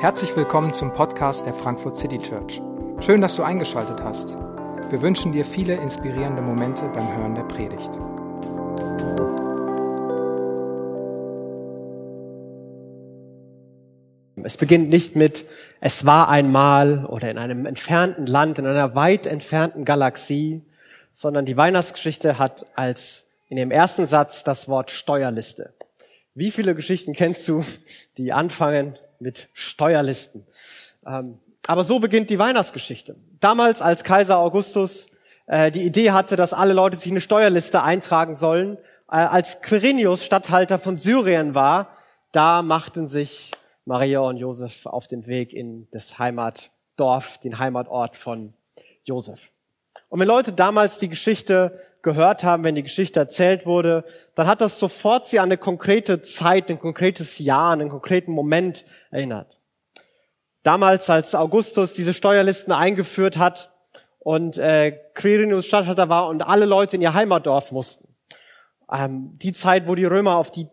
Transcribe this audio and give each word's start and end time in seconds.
Herzlich 0.00 0.36
willkommen 0.36 0.72
zum 0.72 0.92
Podcast 0.92 1.46
der 1.46 1.52
Frankfurt 1.52 1.96
City 1.96 2.18
Church. 2.18 2.62
Schön, 3.00 3.20
dass 3.20 3.34
du 3.34 3.42
eingeschaltet 3.42 4.02
hast. 4.02 4.36
Wir 4.88 5.02
wünschen 5.02 5.32
dir 5.32 5.44
viele 5.44 5.74
inspirierende 5.74 6.42
Momente 6.42 6.88
beim 6.94 7.16
Hören 7.16 7.34
der 7.34 7.42
Predigt. 7.42 7.90
Es 14.44 14.56
beginnt 14.56 14.90
nicht 14.90 15.16
mit 15.16 15.44
es 15.80 16.06
war 16.06 16.28
einmal 16.28 17.04
oder 17.04 17.30
in 17.30 17.38
einem 17.38 17.66
entfernten 17.66 18.26
Land, 18.26 18.58
in 18.58 18.66
einer 18.66 18.94
weit 18.94 19.26
entfernten 19.26 19.84
Galaxie, 19.84 20.62
sondern 21.12 21.44
die 21.44 21.56
Weihnachtsgeschichte 21.56 22.38
hat 22.38 22.64
als 22.74 23.26
in 23.48 23.56
dem 23.56 23.70
ersten 23.70 24.06
Satz 24.06 24.44
das 24.44 24.68
Wort 24.68 24.90
Steuerliste. 24.90 25.75
Wie 26.36 26.50
viele 26.50 26.74
Geschichten 26.74 27.14
kennst 27.14 27.48
du, 27.48 27.64
die 28.18 28.34
anfangen 28.34 28.98
mit 29.20 29.48
Steuerlisten. 29.54 30.46
Ähm, 31.06 31.38
aber 31.66 31.82
so 31.82 31.98
beginnt 31.98 32.28
die 32.28 32.38
Weihnachtsgeschichte. 32.38 33.16
Damals, 33.40 33.80
als 33.80 34.04
Kaiser 34.04 34.38
Augustus 34.38 35.08
äh, 35.46 35.70
die 35.70 35.82
Idee 35.82 36.10
hatte, 36.10 36.36
dass 36.36 36.52
alle 36.52 36.74
Leute 36.74 36.98
sich 36.98 37.10
eine 37.10 37.22
Steuerliste 37.22 37.82
eintragen 37.82 38.34
sollen, 38.34 38.76
äh, 39.10 39.16
als 39.16 39.62
Quirinius 39.62 40.26
Statthalter 40.26 40.78
von 40.78 40.98
Syrien 40.98 41.54
war, 41.54 41.88
da 42.32 42.60
machten 42.60 43.06
sich 43.06 43.52
Maria 43.86 44.20
und 44.20 44.36
Josef 44.36 44.84
auf 44.84 45.08
den 45.08 45.26
Weg 45.26 45.54
in 45.54 45.88
das 45.90 46.18
Heimatdorf, 46.18 47.38
den 47.38 47.58
Heimatort 47.58 48.14
von 48.14 48.52
Josef. 49.04 49.52
Und 50.10 50.20
wenn 50.20 50.28
Leute 50.28 50.52
damals 50.52 50.98
die 50.98 51.08
Geschichte 51.08 51.80
gehört 52.06 52.44
haben, 52.44 52.62
wenn 52.62 52.76
die 52.76 52.84
Geschichte 52.84 53.18
erzählt 53.18 53.66
wurde, 53.66 54.04
dann 54.36 54.46
hat 54.46 54.60
das 54.60 54.78
sofort 54.78 55.26
sie 55.26 55.40
an 55.40 55.46
eine 55.46 55.58
konkrete 55.58 56.22
Zeit, 56.22 56.70
ein 56.70 56.78
konkretes 56.78 57.40
Jahr, 57.40 57.72
einen 57.72 57.90
konkreten 57.90 58.30
Moment 58.30 58.84
erinnert. 59.10 59.58
Damals, 60.62 61.10
als 61.10 61.34
Augustus 61.34 61.94
diese 61.94 62.14
Steuerlisten 62.14 62.72
eingeführt 62.72 63.38
hat 63.38 63.72
und 64.20 64.56
äh, 64.56 64.92
Quirinius 65.14 65.66
Statthalter 65.66 66.08
war 66.08 66.28
und 66.28 66.42
alle 66.42 66.64
Leute 66.64 66.94
in 66.94 67.02
ihr 67.02 67.12
Heimatdorf 67.12 67.72
mussten. 67.72 68.08
Ähm, 68.92 69.36
die 69.42 69.52
Zeit, 69.52 69.88
wo 69.88 69.96
die 69.96 70.04
Römer 70.04 70.36
auf 70.36 70.52
die 70.52 70.68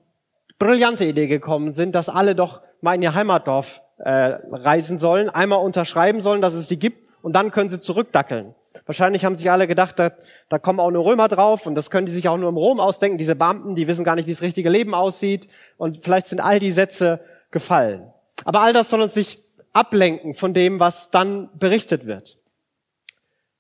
brillante 0.60 1.04
Idee 1.04 1.28
gekommen 1.28 1.72
sind, 1.72 1.96
dass 1.96 2.10
alle 2.10 2.36
doch 2.36 2.62
mal 2.82 2.94
in 2.94 3.02
ihr 3.02 3.16
Heimatdorf 3.16 3.82
äh, 3.98 4.38
reisen 4.52 5.00
sollen, 5.00 5.32
einmal 5.32 5.66
unterschreiben 5.66 6.22
sollen, 6.22 6.42
dass 6.42 6.54
es 6.54 6.68
die 6.68 6.78
gibt 6.78 7.10
und 7.24 7.34
dann 7.34 7.50
können 7.50 7.70
sie 7.70 7.80
zurückdackeln. 7.80 8.54
Wahrscheinlich 8.86 9.24
haben 9.24 9.36
sich 9.36 9.50
alle 9.52 9.68
gedacht, 9.68 10.00
da, 10.00 10.12
da 10.50 10.60
kommen 10.60 10.80
auch 10.80 10.92
nur 10.92 11.06
Römer 11.06 11.28
drauf 11.28 11.68
und 11.68 11.76
das 11.76 11.90
können 11.90 12.06
die 12.06 12.12
sich 12.12 12.28
auch 12.28 12.38
nur 12.38 12.50
im 12.50 12.58
Rom 12.58 12.80
ausdenken. 12.80 13.18
Diese 13.18 13.36
Beamten, 13.36 13.76
die 13.76 13.88
wissen 13.88 14.04
gar 14.04 14.16
nicht, 14.16 14.28
wie 14.28 14.32
das 14.32 14.42
richtige 14.42 14.70
Leben 14.70 14.94
aussieht 14.96 15.48
und 15.78 16.04
vielleicht 16.04 16.28
sind 16.28 16.40
all 16.40 16.60
die 16.60 16.72
Sätze 16.72 17.20
gefallen. 17.52 18.12
Aber 18.46 18.62
all 18.62 18.74
das 18.74 18.90
soll 18.90 19.02
uns 19.02 19.16
nicht 19.16 19.42
ablenken 19.74 20.34
von 20.34 20.54
dem, 20.54 20.80
was 20.80 21.12
dann 21.12 21.50
berichtet 21.58 22.06
wird. 22.06 22.40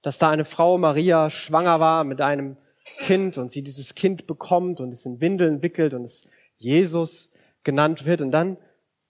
Dass 0.01 0.17
da 0.17 0.29
eine 0.29 0.45
Frau, 0.45 0.77
Maria, 0.77 1.29
schwanger 1.29 1.79
war 1.79 2.03
mit 2.03 2.19
einem 2.19 2.57
Kind 2.99 3.37
und 3.37 3.49
sie 3.49 3.63
dieses 3.63 3.95
Kind 3.95 4.27
bekommt 4.27 4.81
und 4.81 4.91
es 4.91 5.05
in 5.05 5.21
Windeln 5.21 5.61
wickelt 5.61 5.93
und 5.93 6.03
es 6.03 6.27
Jesus 6.57 7.31
genannt 7.63 8.05
wird. 8.05 8.21
Und 8.21 8.31
dann 8.31 8.57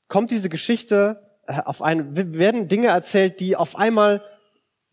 kommt 0.07 0.31
diese 0.31 0.49
Geschichte 0.49 1.21
äh, 1.47 1.59
auf 1.65 1.81
einen, 1.81 2.15
werden 2.15 2.67
Dinge 2.67 2.87
erzählt, 2.87 3.39
die 3.39 3.55
auf 3.55 3.75
einmal 3.75 4.21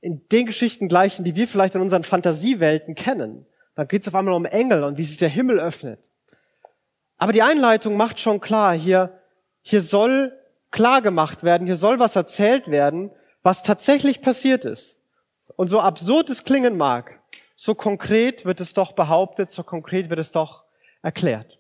in 0.00 0.26
den 0.28 0.46
Geschichten 0.46 0.88
gleichen, 0.88 1.24
die 1.24 1.36
wir 1.36 1.46
vielleicht 1.46 1.74
in 1.74 1.80
unseren 1.80 2.04
Fantasiewelten 2.04 2.94
kennen. 2.94 3.46
Da 3.74 3.84
geht 3.84 4.02
es 4.02 4.08
auf 4.08 4.14
einmal 4.14 4.34
um 4.34 4.44
Engel 4.44 4.84
und 4.84 4.96
wie 4.96 5.04
sich 5.04 5.18
der 5.18 5.28
Himmel 5.28 5.60
öffnet. 5.60 6.10
Aber 7.18 7.32
die 7.32 7.42
Einleitung 7.42 7.96
macht 7.96 8.18
schon 8.18 8.40
klar, 8.40 8.74
hier, 8.74 9.20
hier 9.62 9.82
soll 9.82 10.36
klar 10.70 11.02
gemacht 11.02 11.42
werden, 11.42 11.66
hier 11.66 11.76
soll 11.76 11.98
was 11.98 12.16
erzählt 12.16 12.70
werden, 12.70 13.10
was 13.42 13.62
tatsächlich 13.62 14.22
passiert 14.22 14.64
ist. 14.64 14.98
Und 15.56 15.68
so 15.68 15.80
absurd 15.80 16.30
es 16.30 16.44
klingen 16.44 16.76
mag, 16.76 17.20
so 17.56 17.74
konkret 17.74 18.46
wird 18.46 18.60
es 18.60 18.72
doch 18.72 18.92
behauptet, 18.92 19.50
so 19.50 19.62
konkret 19.62 20.08
wird 20.08 20.20
es 20.20 20.32
doch 20.32 20.64
erklärt. 21.02 21.58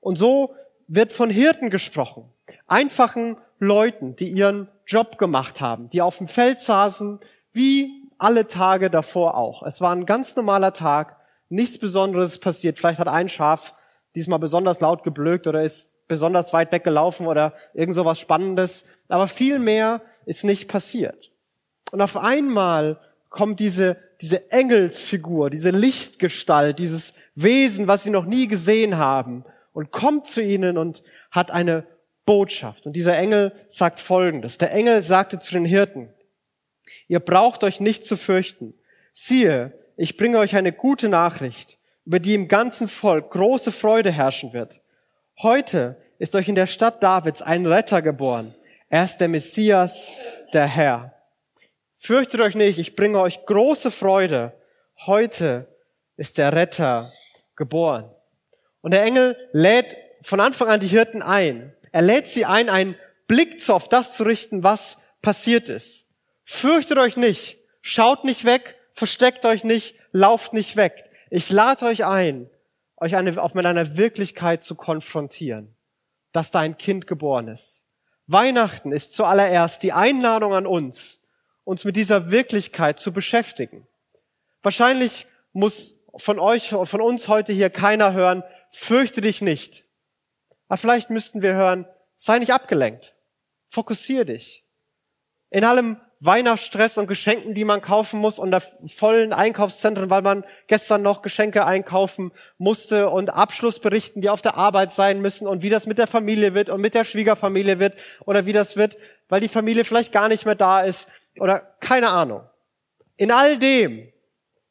Und 0.00 0.16
so 0.16 0.54
wird 0.88 1.12
von 1.12 1.30
Hirten 1.30 1.70
gesprochen, 1.70 2.28
einfachen 2.66 3.36
Leuten, 3.58 4.16
die 4.16 4.28
ihren 4.28 4.70
Job 4.86 5.18
gemacht 5.18 5.60
haben, 5.60 5.88
die 5.90 6.02
auf 6.02 6.18
dem 6.18 6.28
Feld 6.28 6.60
saßen, 6.60 7.20
wie 7.56 8.02
alle 8.18 8.46
Tage 8.46 8.90
davor 8.90 9.36
auch. 9.36 9.62
Es 9.62 9.80
war 9.80 9.92
ein 9.92 10.06
ganz 10.06 10.36
normaler 10.36 10.72
Tag, 10.72 11.16
nichts 11.48 11.78
Besonderes 11.78 12.38
passiert. 12.38 12.78
Vielleicht 12.78 12.98
hat 12.98 13.08
ein 13.08 13.28
Schaf 13.28 13.74
diesmal 14.14 14.38
besonders 14.38 14.80
laut 14.80 15.02
geblökt 15.02 15.46
oder 15.46 15.62
ist 15.62 15.90
besonders 16.08 16.52
weit 16.52 16.72
weggelaufen 16.72 17.26
oder 17.26 17.52
irgend 17.74 17.94
so 17.94 18.04
was 18.04 18.18
Spannendes. 18.18 18.86
Aber 19.08 19.28
viel 19.28 19.58
mehr 19.58 20.02
ist 20.24 20.44
nicht 20.44 20.68
passiert. 20.68 21.30
Und 21.92 22.00
auf 22.00 22.16
einmal 22.16 22.98
kommt 23.28 23.60
diese, 23.60 23.96
diese 24.20 24.50
Engelsfigur, 24.50 25.50
diese 25.50 25.70
Lichtgestalt, 25.70 26.78
dieses 26.78 27.12
Wesen, 27.34 27.86
was 27.86 28.02
sie 28.02 28.10
noch 28.10 28.24
nie 28.24 28.48
gesehen 28.48 28.96
haben 28.96 29.44
und 29.72 29.90
kommt 29.92 30.26
zu 30.26 30.42
ihnen 30.42 30.78
und 30.78 31.02
hat 31.30 31.50
eine 31.50 31.84
Botschaft. 32.24 32.86
Und 32.86 32.94
dieser 32.94 33.16
Engel 33.16 33.52
sagt 33.68 34.00
Folgendes. 34.00 34.58
Der 34.58 34.72
Engel 34.72 35.02
sagte 35.02 35.38
zu 35.38 35.52
den 35.52 35.64
Hirten, 35.64 36.08
Ihr 37.08 37.20
braucht 37.20 37.64
euch 37.64 37.80
nicht 37.80 38.04
zu 38.04 38.16
fürchten. 38.16 38.74
Siehe, 39.12 39.78
ich 39.96 40.16
bringe 40.16 40.38
euch 40.38 40.56
eine 40.56 40.72
gute 40.72 41.08
Nachricht, 41.08 41.78
über 42.04 42.18
die 42.18 42.34
im 42.34 42.48
ganzen 42.48 42.88
Volk 42.88 43.30
große 43.30 43.72
Freude 43.72 44.10
herrschen 44.10 44.52
wird. 44.52 44.80
Heute 45.40 45.96
ist 46.18 46.34
euch 46.34 46.48
in 46.48 46.54
der 46.54 46.66
Stadt 46.66 47.02
Davids 47.02 47.42
ein 47.42 47.66
Retter 47.66 48.02
geboren. 48.02 48.54
Er 48.88 49.04
ist 49.04 49.18
der 49.18 49.28
Messias, 49.28 50.10
der 50.52 50.66
Herr. 50.66 51.14
Fürchtet 51.96 52.40
euch 52.40 52.54
nicht, 52.54 52.78
ich 52.78 52.94
bringe 52.96 53.20
euch 53.20 53.44
große 53.46 53.90
Freude. 53.90 54.52
Heute 55.06 55.66
ist 56.16 56.38
der 56.38 56.52
Retter 56.52 57.12
geboren. 57.56 58.10
Und 58.80 58.92
der 58.92 59.02
Engel 59.02 59.36
lädt 59.52 59.96
von 60.22 60.40
Anfang 60.40 60.68
an 60.68 60.80
die 60.80 60.86
Hirten 60.86 61.22
ein. 61.22 61.74
Er 61.92 62.02
lädt 62.02 62.26
sie 62.26 62.44
ein, 62.44 62.68
einen 62.68 62.96
Blick 63.26 63.68
auf 63.68 63.88
das 63.88 64.16
zu 64.16 64.22
richten, 64.22 64.62
was 64.62 64.98
passiert 65.22 65.68
ist. 65.68 66.05
Fürchtet 66.48 66.96
euch 66.98 67.16
nicht, 67.16 67.58
schaut 67.82 68.24
nicht 68.24 68.44
weg, 68.44 68.76
versteckt 68.92 69.44
euch 69.44 69.64
nicht, 69.64 69.96
lauft 70.12 70.52
nicht 70.52 70.76
weg. 70.76 71.10
Ich 71.28 71.50
lade 71.50 71.84
euch 71.86 72.04
ein, 72.04 72.48
euch 72.98 73.16
eine, 73.16 73.42
auf 73.42 73.54
mit 73.54 73.66
einer 73.66 73.96
Wirklichkeit 73.96 74.62
zu 74.62 74.76
konfrontieren, 74.76 75.74
dass 76.30 76.52
da 76.52 76.60
ein 76.60 76.78
Kind 76.78 77.08
geboren 77.08 77.48
ist. 77.48 77.84
Weihnachten 78.28 78.92
ist 78.92 79.12
zuallererst 79.12 79.82
die 79.82 79.92
Einladung 79.92 80.54
an 80.54 80.66
uns, 80.66 81.20
uns 81.64 81.84
mit 81.84 81.96
dieser 81.96 82.30
Wirklichkeit 82.30 83.00
zu 83.00 83.12
beschäftigen. 83.12 83.88
Wahrscheinlich 84.62 85.26
muss 85.52 85.94
von 86.16 86.38
euch, 86.38 86.68
von 86.68 87.00
uns 87.00 87.26
heute 87.26 87.52
hier 87.52 87.70
keiner 87.70 88.12
hören, 88.12 88.44
fürchte 88.70 89.20
dich 89.20 89.42
nicht. 89.42 89.84
Aber 90.68 90.78
vielleicht 90.78 91.10
müssten 91.10 91.42
wir 91.42 91.54
hören, 91.54 91.86
sei 92.14 92.38
nicht 92.38 92.52
abgelenkt. 92.52 93.16
Fokussier 93.68 94.24
dich. 94.24 94.64
In 95.50 95.64
allem 95.64 96.00
Weihnachtsstress 96.20 96.96
und 96.96 97.08
Geschenken, 97.08 97.54
die 97.54 97.64
man 97.64 97.82
kaufen 97.82 98.20
muss 98.20 98.38
und 98.38 98.50
der 98.50 98.62
vollen 98.88 99.34
Einkaufszentren, 99.34 100.08
weil 100.08 100.22
man 100.22 100.44
gestern 100.66 101.02
noch 101.02 101.20
Geschenke 101.20 101.66
einkaufen 101.66 102.32
musste 102.56 103.10
und 103.10 103.34
Abschlussberichten, 103.34 104.22
die 104.22 104.30
auf 104.30 104.40
der 104.40 104.56
Arbeit 104.56 104.94
sein 104.94 105.20
müssen 105.20 105.46
und 105.46 105.62
wie 105.62 105.68
das 105.68 105.86
mit 105.86 105.98
der 105.98 106.06
Familie 106.06 106.54
wird 106.54 106.70
und 106.70 106.80
mit 106.80 106.94
der 106.94 107.04
Schwiegerfamilie 107.04 107.78
wird 107.78 107.94
oder 108.24 108.46
wie 108.46 108.54
das 108.54 108.76
wird, 108.76 108.96
weil 109.28 109.40
die 109.40 109.48
Familie 109.48 109.84
vielleicht 109.84 110.10
gar 110.10 110.28
nicht 110.28 110.46
mehr 110.46 110.54
da 110.54 110.80
ist 110.80 111.08
oder 111.38 111.60
keine 111.80 112.08
Ahnung. 112.08 112.42
In 113.18 113.30
all 113.30 113.58
dem, 113.58 114.10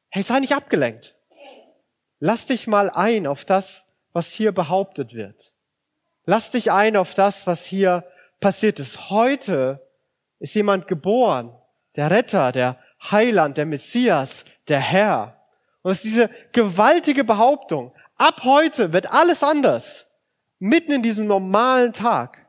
hey, 0.09 0.23
sei 0.23 0.39
nicht 0.39 0.55
abgelenkt. 0.55 1.15
Lass 2.19 2.47
dich 2.47 2.65
mal 2.65 2.89
ein 2.89 3.27
auf 3.27 3.45
das, 3.45 3.85
was 4.13 4.31
hier 4.31 4.51
behauptet 4.51 5.13
wird. 5.13 5.53
Lass 6.25 6.49
dich 6.49 6.71
ein 6.71 6.95
auf 6.95 7.13
das, 7.13 7.45
was 7.45 7.65
hier 7.65 8.03
passiert 8.39 8.79
ist. 8.79 9.11
Heute 9.11 9.84
ist 10.39 10.55
jemand 10.55 10.87
geboren, 10.87 11.53
der 11.95 12.11
Retter, 12.11 12.51
der 12.51 12.77
Heiland, 13.11 13.57
der 13.57 13.65
Messias, 13.65 14.45
der 14.67 14.79
Herr. 14.79 15.41
Und 15.81 15.91
es 15.91 15.97
ist 15.99 16.05
diese 16.05 16.29
gewaltige 16.51 17.23
Behauptung, 17.23 17.93
ab 18.17 18.41
heute 18.43 18.91
wird 18.91 19.11
alles 19.11 19.43
anders, 19.43 20.07
mitten 20.59 20.91
in 20.91 21.03
diesem 21.03 21.27
normalen 21.27 21.93
Tag. 21.93 22.39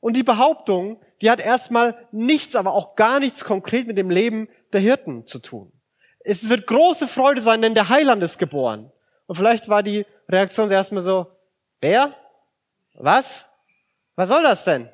Und 0.00 0.16
die 0.16 0.22
Behauptung, 0.22 1.00
die 1.22 1.30
hat 1.30 1.40
erstmal 1.40 2.06
nichts, 2.12 2.54
aber 2.56 2.74
auch 2.74 2.94
gar 2.94 3.20
nichts 3.20 3.44
konkret 3.44 3.86
mit 3.86 3.96
dem 3.96 4.10
Leben 4.10 4.48
der 4.72 4.80
Hirten 4.80 5.24
zu 5.24 5.38
tun. 5.38 5.72
Es 6.20 6.48
wird 6.48 6.66
große 6.66 7.06
Freude 7.06 7.40
sein, 7.40 7.62
denn 7.62 7.74
der 7.74 7.88
Heiland 7.88 8.22
ist 8.22 8.38
geboren. 8.38 8.92
Und 9.26 9.36
vielleicht 9.36 9.68
war 9.68 9.82
die 9.82 10.04
Reaktion 10.28 10.70
erstmal 10.70 11.02
so, 11.02 11.26
wer? 11.80 12.14
Was? 12.94 13.46
Was 14.16 14.28
soll 14.28 14.42
das 14.42 14.64
denn? 14.64 14.88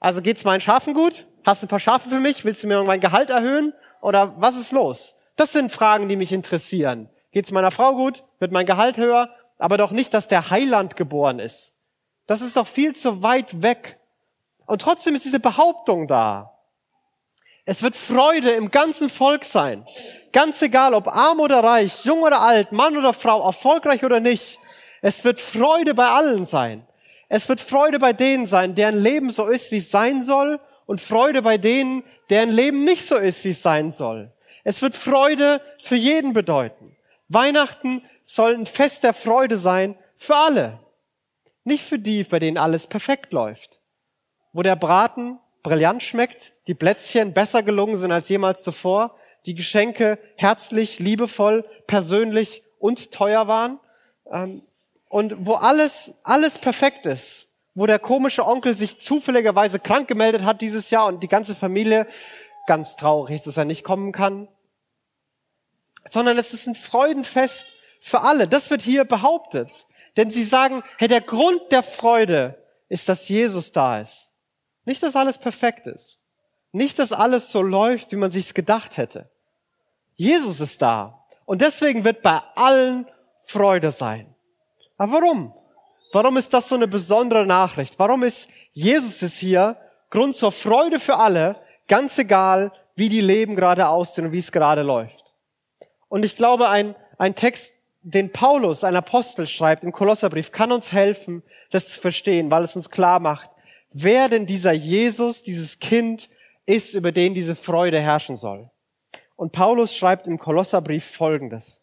Also 0.00 0.22
geht's 0.22 0.44
meinen 0.44 0.60
Schafen 0.60 0.94
gut? 0.94 1.26
Hast 1.48 1.62
du 1.62 1.66
ein 1.66 1.70
paar 1.70 1.78
Schafe 1.78 2.10
für 2.10 2.20
mich? 2.20 2.44
Willst 2.44 2.62
du 2.62 2.66
mir 2.66 2.84
mein 2.84 3.00
Gehalt 3.00 3.30
erhöhen? 3.30 3.72
Oder 4.02 4.34
was 4.36 4.54
ist 4.54 4.70
los? 4.70 5.14
Das 5.34 5.50
sind 5.50 5.72
Fragen, 5.72 6.06
die 6.06 6.16
mich 6.16 6.30
interessieren. 6.30 7.08
Geht's 7.32 7.52
meiner 7.52 7.70
Frau 7.70 7.94
gut? 7.94 8.22
Wird 8.38 8.52
mein 8.52 8.66
Gehalt 8.66 8.98
höher? 8.98 9.30
Aber 9.56 9.78
doch 9.78 9.90
nicht, 9.90 10.12
dass 10.12 10.28
der 10.28 10.50
Heiland 10.50 10.94
geboren 10.94 11.38
ist. 11.38 11.74
Das 12.26 12.42
ist 12.42 12.58
doch 12.58 12.66
viel 12.66 12.94
zu 12.94 13.22
weit 13.22 13.62
weg. 13.62 13.98
Und 14.66 14.82
trotzdem 14.82 15.14
ist 15.14 15.24
diese 15.24 15.40
Behauptung 15.40 16.06
da. 16.06 16.52
Es 17.64 17.82
wird 17.82 17.96
Freude 17.96 18.50
im 18.50 18.70
ganzen 18.70 19.08
Volk 19.08 19.46
sein. 19.46 19.86
Ganz 20.34 20.60
egal, 20.60 20.92
ob 20.92 21.08
arm 21.08 21.40
oder 21.40 21.64
reich, 21.64 22.04
jung 22.04 22.20
oder 22.20 22.42
alt, 22.42 22.72
Mann 22.72 22.94
oder 22.94 23.14
Frau, 23.14 23.42
erfolgreich 23.46 24.04
oder 24.04 24.20
nicht. 24.20 24.58
Es 25.00 25.24
wird 25.24 25.40
Freude 25.40 25.94
bei 25.94 26.08
allen 26.08 26.44
sein. 26.44 26.86
Es 27.30 27.48
wird 27.48 27.62
Freude 27.62 27.98
bei 27.98 28.12
denen 28.12 28.44
sein, 28.44 28.74
deren 28.74 28.98
Leben 28.98 29.30
so 29.30 29.46
ist, 29.46 29.72
wie 29.72 29.78
es 29.78 29.90
sein 29.90 30.22
soll, 30.22 30.60
und 30.88 31.02
Freude 31.02 31.42
bei 31.42 31.58
denen, 31.58 32.02
deren 32.30 32.48
Leben 32.48 32.82
nicht 32.82 33.06
so 33.06 33.16
ist, 33.16 33.44
wie 33.44 33.50
es 33.50 33.60
sein 33.60 33.90
soll. 33.90 34.32
Es 34.64 34.80
wird 34.80 34.96
Freude 34.96 35.60
für 35.82 35.96
jeden 35.96 36.32
bedeuten. 36.32 36.96
Weihnachten 37.28 38.02
soll 38.22 38.54
ein 38.54 38.64
Fest 38.64 39.04
der 39.04 39.12
Freude 39.12 39.58
sein 39.58 39.98
für 40.16 40.34
alle. 40.34 40.80
Nicht 41.62 41.84
für 41.84 41.98
die, 41.98 42.24
bei 42.24 42.38
denen 42.38 42.56
alles 42.56 42.86
perfekt 42.86 43.34
läuft. 43.34 43.80
Wo 44.54 44.62
der 44.62 44.76
Braten 44.76 45.38
brillant 45.62 46.02
schmeckt, 46.02 46.54
die 46.66 46.74
Plätzchen 46.74 47.34
besser 47.34 47.62
gelungen 47.62 47.96
sind 47.96 48.10
als 48.10 48.30
jemals 48.30 48.62
zuvor, 48.62 49.14
die 49.44 49.54
Geschenke 49.54 50.18
herzlich, 50.36 50.98
liebevoll, 50.98 51.66
persönlich 51.86 52.62
und 52.78 53.12
teuer 53.12 53.46
waren. 53.46 53.78
Ähm, 54.32 54.62
und 55.10 55.34
wo 55.44 55.52
alles, 55.52 56.14
alles 56.22 56.56
perfekt 56.56 57.04
ist, 57.04 57.47
wo 57.78 57.86
der 57.86 58.00
komische 58.00 58.44
Onkel 58.44 58.74
sich 58.74 59.00
zufälligerweise 59.00 59.78
krank 59.78 60.08
gemeldet 60.08 60.42
hat 60.42 60.62
dieses 60.62 60.90
Jahr 60.90 61.06
und 61.06 61.22
die 61.22 61.28
ganze 61.28 61.54
Familie 61.54 62.08
ganz 62.66 62.96
traurig 62.96 63.36
ist, 63.36 63.46
dass 63.46 63.56
er 63.56 63.64
nicht 63.64 63.84
kommen 63.84 64.10
kann. 64.10 64.48
Sondern 66.04 66.36
es 66.38 66.52
ist 66.52 66.66
ein 66.66 66.74
Freudenfest 66.74 67.68
für 68.00 68.22
alle. 68.22 68.48
Das 68.48 68.70
wird 68.70 68.82
hier 68.82 69.04
behauptet. 69.04 69.86
Denn 70.16 70.32
sie 70.32 70.42
sagen, 70.42 70.82
hey, 70.96 71.06
der 71.06 71.20
Grund 71.20 71.70
der 71.70 71.84
Freude 71.84 72.60
ist, 72.88 73.08
dass 73.08 73.28
Jesus 73.28 73.70
da 73.70 74.00
ist. 74.00 74.32
Nicht, 74.84 75.04
dass 75.04 75.14
alles 75.14 75.38
perfekt 75.38 75.86
ist. 75.86 76.20
Nicht, 76.72 76.98
dass 76.98 77.12
alles 77.12 77.52
so 77.52 77.62
läuft, 77.62 78.10
wie 78.10 78.16
man 78.16 78.32
sich's 78.32 78.54
gedacht 78.54 78.96
hätte. 78.96 79.30
Jesus 80.16 80.58
ist 80.58 80.82
da. 80.82 81.24
Und 81.44 81.60
deswegen 81.60 82.02
wird 82.02 82.22
bei 82.22 82.40
allen 82.56 83.06
Freude 83.44 83.92
sein. 83.92 84.34
Aber 84.96 85.12
warum? 85.12 85.54
Warum 86.12 86.36
ist 86.36 86.54
das 86.54 86.68
so 86.68 86.74
eine 86.74 86.88
besondere 86.88 87.44
Nachricht? 87.44 87.98
Warum 87.98 88.22
ist 88.22 88.48
Jesus 88.72 89.22
ist 89.22 89.38
hier 89.38 89.76
Grund 90.10 90.34
zur 90.34 90.52
Freude 90.52 91.00
für 91.00 91.16
alle, 91.16 91.56
ganz 91.86 92.18
egal, 92.18 92.72
wie 92.94 93.08
die 93.08 93.20
Leben 93.20 93.56
gerade 93.56 93.88
aussehen 93.88 94.26
und 94.26 94.32
wie 94.32 94.38
es 94.38 94.52
gerade 94.52 94.82
läuft? 94.82 95.34
Und 96.08 96.24
ich 96.24 96.36
glaube, 96.36 96.68
ein, 96.68 96.94
ein 97.18 97.34
Text, 97.34 97.74
den 98.02 98.32
Paulus, 98.32 98.84
ein 98.84 98.96
Apostel, 98.96 99.46
schreibt 99.46 99.84
im 99.84 99.92
Kolosserbrief, 99.92 100.50
kann 100.50 100.72
uns 100.72 100.92
helfen, 100.92 101.42
das 101.70 101.88
zu 101.88 102.00
verstehen, 102.00 102.50
weil 102.50 102.64
es 102.64 102.74
uns 102.74 102.88
klar 102.88 103.20
macht, 103.20 103.50
wer 103.92 104.30
denn 104.30 104.46
dieser 104.46 104.72
Jesus, 104.72 105.42
dieses 105.42 105.78
Kind 105.78 106.30
ist, 106.64 106.94
über 106.94 107.12
den 107.12 107.34
diese 107.34 107.54
Freude 107.54 108.00
herrschen 108.00 108.38
soll. 108.38 108.70
Und 109.36 109.52
Paulus 109.52 109.94
schreibt 109.94 110.26
im 110.26 110.38
Kolosserbrief 110.38 111.04
Folgendes. 111.04 111.82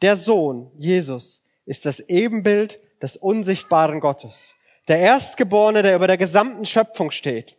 Der 0.00 0.16
Sohn, 0.16 0.70
Jesus, 0.78 1.42
ist 1.66 1.84
das 1.86 2.00
Ebenbild 2.00 2.80
des 3.02 3.16
unsichtbaren 3.16 4.00
Gottes. 4.00 4.54
Der 4.88 4.98
Erstgeborene, 4.98 5.82
der 5.82 5.96
über 5.96 6.06
der 6.06 6.16
gesamten 6.18 6.64
Schöpfung 6.64 7.10
steht. 7.10 7.56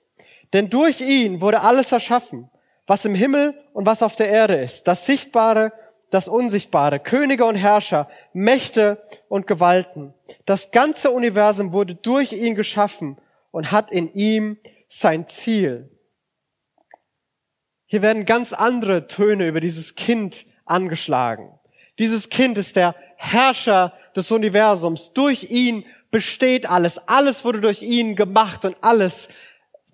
Denn 0.54 0.70
durch 0.70 1.02
ihn 1.02 1.42
wurde 1.42 1.62
alles 1.62 1.92
erschaffen, 1.92 2.50
was 2.88 3.06
im 3.06 3.16
Himmel 3.16 3.54
und 3.74 3.86
was 3.86 4.04
auf 4.04 4.16
der 4.16 4.30
Erde 4.30 4.56
ist. 4.56 4.88
Das 4.88 5.06
Sichtbare, 5.06 5.74
das 6.10 6.28
Unsichtbare, 6.28 7.00
Könige 7.00 7.46
und 7.46 7.56
Herrscher, 7.56 8.08
Mächte 8.34 9.02
und 9.30 9.48
Gewalten. 9.48 10.14
Das 10.46 10.72
ganze 10.72 11.12
Universum 11.12 11.72
wurde 11.72 11.96
durch 11.96 12.34
ihn 12.34 12.56
geschaffen 12.56 13.18
und 13.52 13.72
hat 13.72 13.92
in 13.92 14.12
ihm 14.14 14.58
sein 14.88 15.28
Ziel. 15.28 15.90
Hier 17.86 18.02
werden 18.02 18.26
ganz 18.26 18.54
andere 18.54 19.08
Töne 19.08 19.48
über 19.48 19.60
dieses 19.60 19.96
Kind 19.96 20.46
angeschlagen. 20.66 21.52
Dieses 22.00 22.30
Kind 22.30 22.58
ist 22.58 22.76
der 22.76 22.96
Herrscher 23.24 23.94
des 24.16 24.32
Universums. 24.32 25.14
Durch 25.14 25.50
ihn 25.50 25.86
besteht 26.12 26.70
alles. 26.70 27.00
Alles 27.08 27.46
wurde 27.46 27.62
durch 27.62 27.82
ihn 27.82 28.16
gemacht 28.16 28.66
und 28.66 28.76
alles 28.82 29.30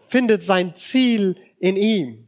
findet 0.08 0.44
sein 0.44 0.76
Ziel 0.76 1.40
in 1.60 1.76
ihm. 1.76 2.28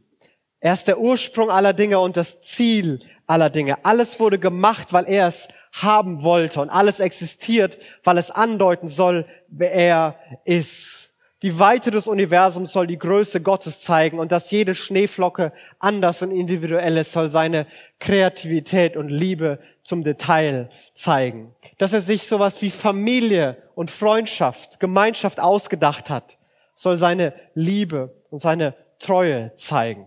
Er 0.60 0.74
ist 0.74 0.86
der 0.86 1.00
Ursprung 1.00 1.50
aller 1.50 1.72
Dinge 1.72 1.98
und 1.98 2.16
das 2.16 2.40
Ziel 2.40 2.98
aller 3.26 3.50
Dinge. 3.50 3.84
Alles 3.84 4.20
wurde 4.20 4.38
gemacht, 4.38 4.92
weil 4.92 5.06
er 5.06 5.26
es 5.26 5.48
haben 5.72 6.22
wollte 6.22 6.60
und 6.60 6.70
alles 6.70 7.00
existiert, 7.00 7.78
weil 8.04 8.16
es 8.18 8.30
andeuten 8.30 8.86
soll, 8.86 9.26
wer 9.48 9.72
er 9.72 10.18
ist. 10.44 11.01
Die 11.42 11.58
Weite 11.58 11.90
des 11.90 12.06
Universums 12.06 12.72
soll 12.72 12.86
die 12.86 12.98
Größe 12.98 13.40
Gottes 13.40 13.80
zeigen 13.80 14.20
und 14.20 14.30
dass 14.30 14.52
jede 14.52 14.76
Schneeflocke 14.76 15.52
anders 15.80 16.22
und 16.22 16.30
individuell 16.30 16.96
ist, 16.96 17.10
soll 17.10 17.28
seine 17.28 17.66
Kreativität 17.98 18.96
und 18.96 19.08
Liebe 19.08 19.58
zum 19.82 20.04
Detail 20.04 20.70
zeigen. 20.94 21.52
Dass 21.78 21.92
er 21.92 22.00
sich 22.00 22.28
sowas 22.28 22.62
wie 22.62 22.70
Familie 22.70 23.60
und 23.74 23.90
Freundschaft, 23.90 24.78
Gemeinschaft 24.78 25.40
ausgedacht 25.40 26.10
hat, 26.10 26.38
soll 26.76 26.96
seine 26.96 27.34
Liebe 27.54 28.14
und 28.30 28.38
seine 28.38 28.76
Treue 29.00 29.52
zeigen. 29.56 30.06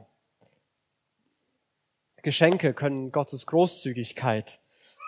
Geschenke 2.23 2.73
können 2.73 3.11
Gottes 3.11 3.45
Großzügigkeit 3.45 4.59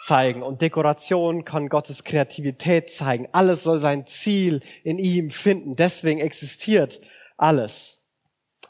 zeigen 0.02 0.44
und 0.44 0.62
Dekoration 0.62 1.46
kann 1.46 1.70
Gottes 1.70 2.04
Kreativität 2.04 2.92
zeigen. 2.92 3.28
Alles 3.32 3.64
soll 3.64 3.80
sein 3.80 4.06
Ziel 4.06 4.62
in 4.84 5.00
ihm 5.00 5.30
finden. 5.30 5.76
Deswegen 5.76 6.20
existiert 6.20 7.02
alles. 7.38 8.02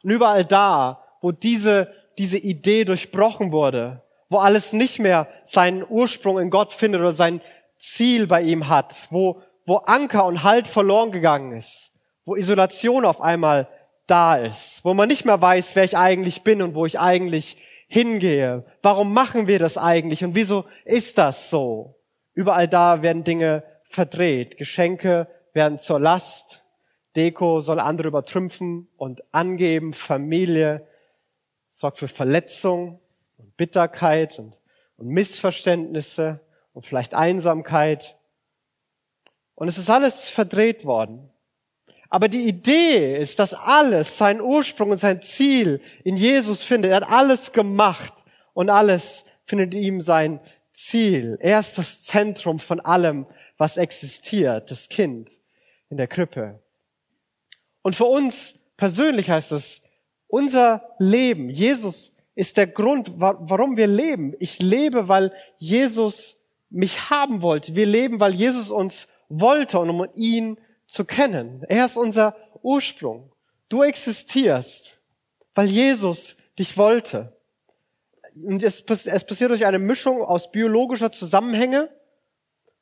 Und 0.03 0.12
überall 0.12 0.45
da, 0.45 1.03
wo 1.21 1.31
diese, 1.31 1.94
diese 2.18 2.38
Idee 2.38 2.85
durchbrochen 2.85 3.51
wurde, 3.51 4.03
wo 4.29 4.38
alles 4.38 4.74
nicht 4.74 5.00
mehr 5.00 5.27
seinen 5.44 5.85
Ursprung 5.88 6.39
in 6.39 6.50
Gott 6.50 6.74
findet 6.74 7.01
oder 7.01 7.12
sein 7.12 7.41
Ziel 7.77 8.27
bei 8.27 8.41
ihm 8.41 8.68
hat, 8.68 8.95
wo, 9.09 9.41
wo 9.65 9.77
Anker 9.77 10.25
und 10.25 10.44
Halt 10.44 10.68
verloren 10.68 11.12
gegangen 11.12 11.53
ist, 11.53 11.91
wo 12.25 12.35
Isolation 12.35 13.06
auf 13.06 13.21
einmal 13.21 13.68
da 14.07 14.38
ist, 14.38 14.83
wo 14.83 14.94
man 14.94 15.07
nicht 15.07 15.25
mehr 15.25 15.41
weiß, 15.41 15.75
wer 15.75 15.83
ich 15.83 15.97
eigentlich 15.97 16.44
bin 16.44 16.62
und 16.62 16.75
wo 16.75 16.85
ich 16.85 17.00
eigentlich 17.00 17.57
hingehe. 17.88 18.66
Warum 18.81 19.13
machen 19.13 19.48
wir 19.48 19.60
das 19.60 19.78
eigentlich 19.78 20.24
und 20.24 20.36
wieso 20.36 20.66
ist 20.86 21.18
das 21.18 21.50
so? 21.50 21.95
Überall 22.34 22.68
da 22.68 23.01
werden 23.01 23.24
Dinge 23.24 23.63
verdreht. 23.84 24.57
Geschenke 24.57 25.28
werden 25.53 25.77
zur 25.77 26.00
Last. 26.00 26.63
Deko 27.15 27.62
soll 27.62 27.79
andere 27.79 28.10
übertrümpfen 28.10 28.88
und 28.96 29.24
angeben. 29.34 29.94
Familie 29.94 30.86
sorgt 31.72 31.98
für 31.98 32.08
Verletzung 32.08 33.00
und 33.38 33.58
Bitterkeit 33.58 34.38
und, 34.38 34.56
und 34.98 35.08
Missverständnisse 35.08 36.41
und 36.74 36.86
vielleicht 36.86 37.15
Einsamkeit. 37.15 38.17
Und 39.56 39.67
es 39.67 39.79
ist 39.79 39.89
alles 39.89 40.29
verdreht 40.29 40.86
worden. 40.86 41.32
Aber 42.10 42.28
die 42.30 42.48
Idee 42.48 43.18
ist, 43.18 43.40
dass 43.40 43.54
alles 43.54 44.18
seinen 44.18 44.42
Ursprung 44.42 44.92
und 44.92 44.98
sein 44.98 45.22
Ziel 45.22 45.82
in 46.04 46.16
Jesus 46.16 46.64
findet. 46.64 46.92
Er 46.92 46.98
hat 46.98 47.10
alles 47.10 47.52
gemacht 47.52 48.14
und 48.54 48.70
alles 48.70 49.26
findet 49.44 49.74
ihm 49.74 50.00
sein 50.02 50.40
Ziel. 50.72 51.38
Er 51.42 51.60
ist 51.60 51.78
das 51.78 52.04
Zentrum 52.04 52.60
von 52.60 52.80
allem, 52.80 53.26
was 53.58 53.78
existiert, 53.78 54.72
das 54.72 54.90
Kind 54.90 55.32
in 55.90 55.98
der 55.98 56.08
Krippe. 56.08 56.60
Und 57.82 57.96
für 57.96 58.06
uns 58.06 58.60
persönlich 58.78 59.30
heißt 59.30 59.52
es, 59.52 59.82
unser 60.28 60.96
Leben, 61.00 61.50
Jesus 61.50 62.14
ist 62.36 62.58
der 62.58 62.68
Grund, 62.68 63.14
warum 63.16 63.78
wir 63.78 63.88
leben. 63.88 64.36
Ich 64.40 64.60
lebe, 64.60 65.08
weil 65.08 65.34
Jesus 65.58 66.38
mich 66.70 67.10
haben 67.10 67.42
wollte. 67.42 67.76
Wir 67.76 67.86
leben, 67.86 68.20
weil 68.20 68.34
Jesus 68.34 68.70
uns 68.70 69.08
wollte 69.30 69.80
und 69.80 69.90
um 69.90 70.08
ihn 70.14 70.58
zu 70.88 71.06
kennen. 71.06 71.63
Er 71.67 71.86
ist 71.86 71.98
unser 71.98 72.36
Ursprung. 72.63 73.32
Du 73.70 73.84
existierst, 73.84 75.00
weil 75.53 75.67
Jesus 75.67 76.36
dich 76.58 76.77
wollte. 76.77 77.38
Und 78.46 78.63
es, 78.63 78.82
es 78.82 79.24
passiert 79.25 79.51
durch 79.51 79.65
eine 79.65 79.79
Mischung 79.79 80.22
aus 80.22 80.51
biologischer 80.51 81.12
Zusammenhänge 81.12 81.89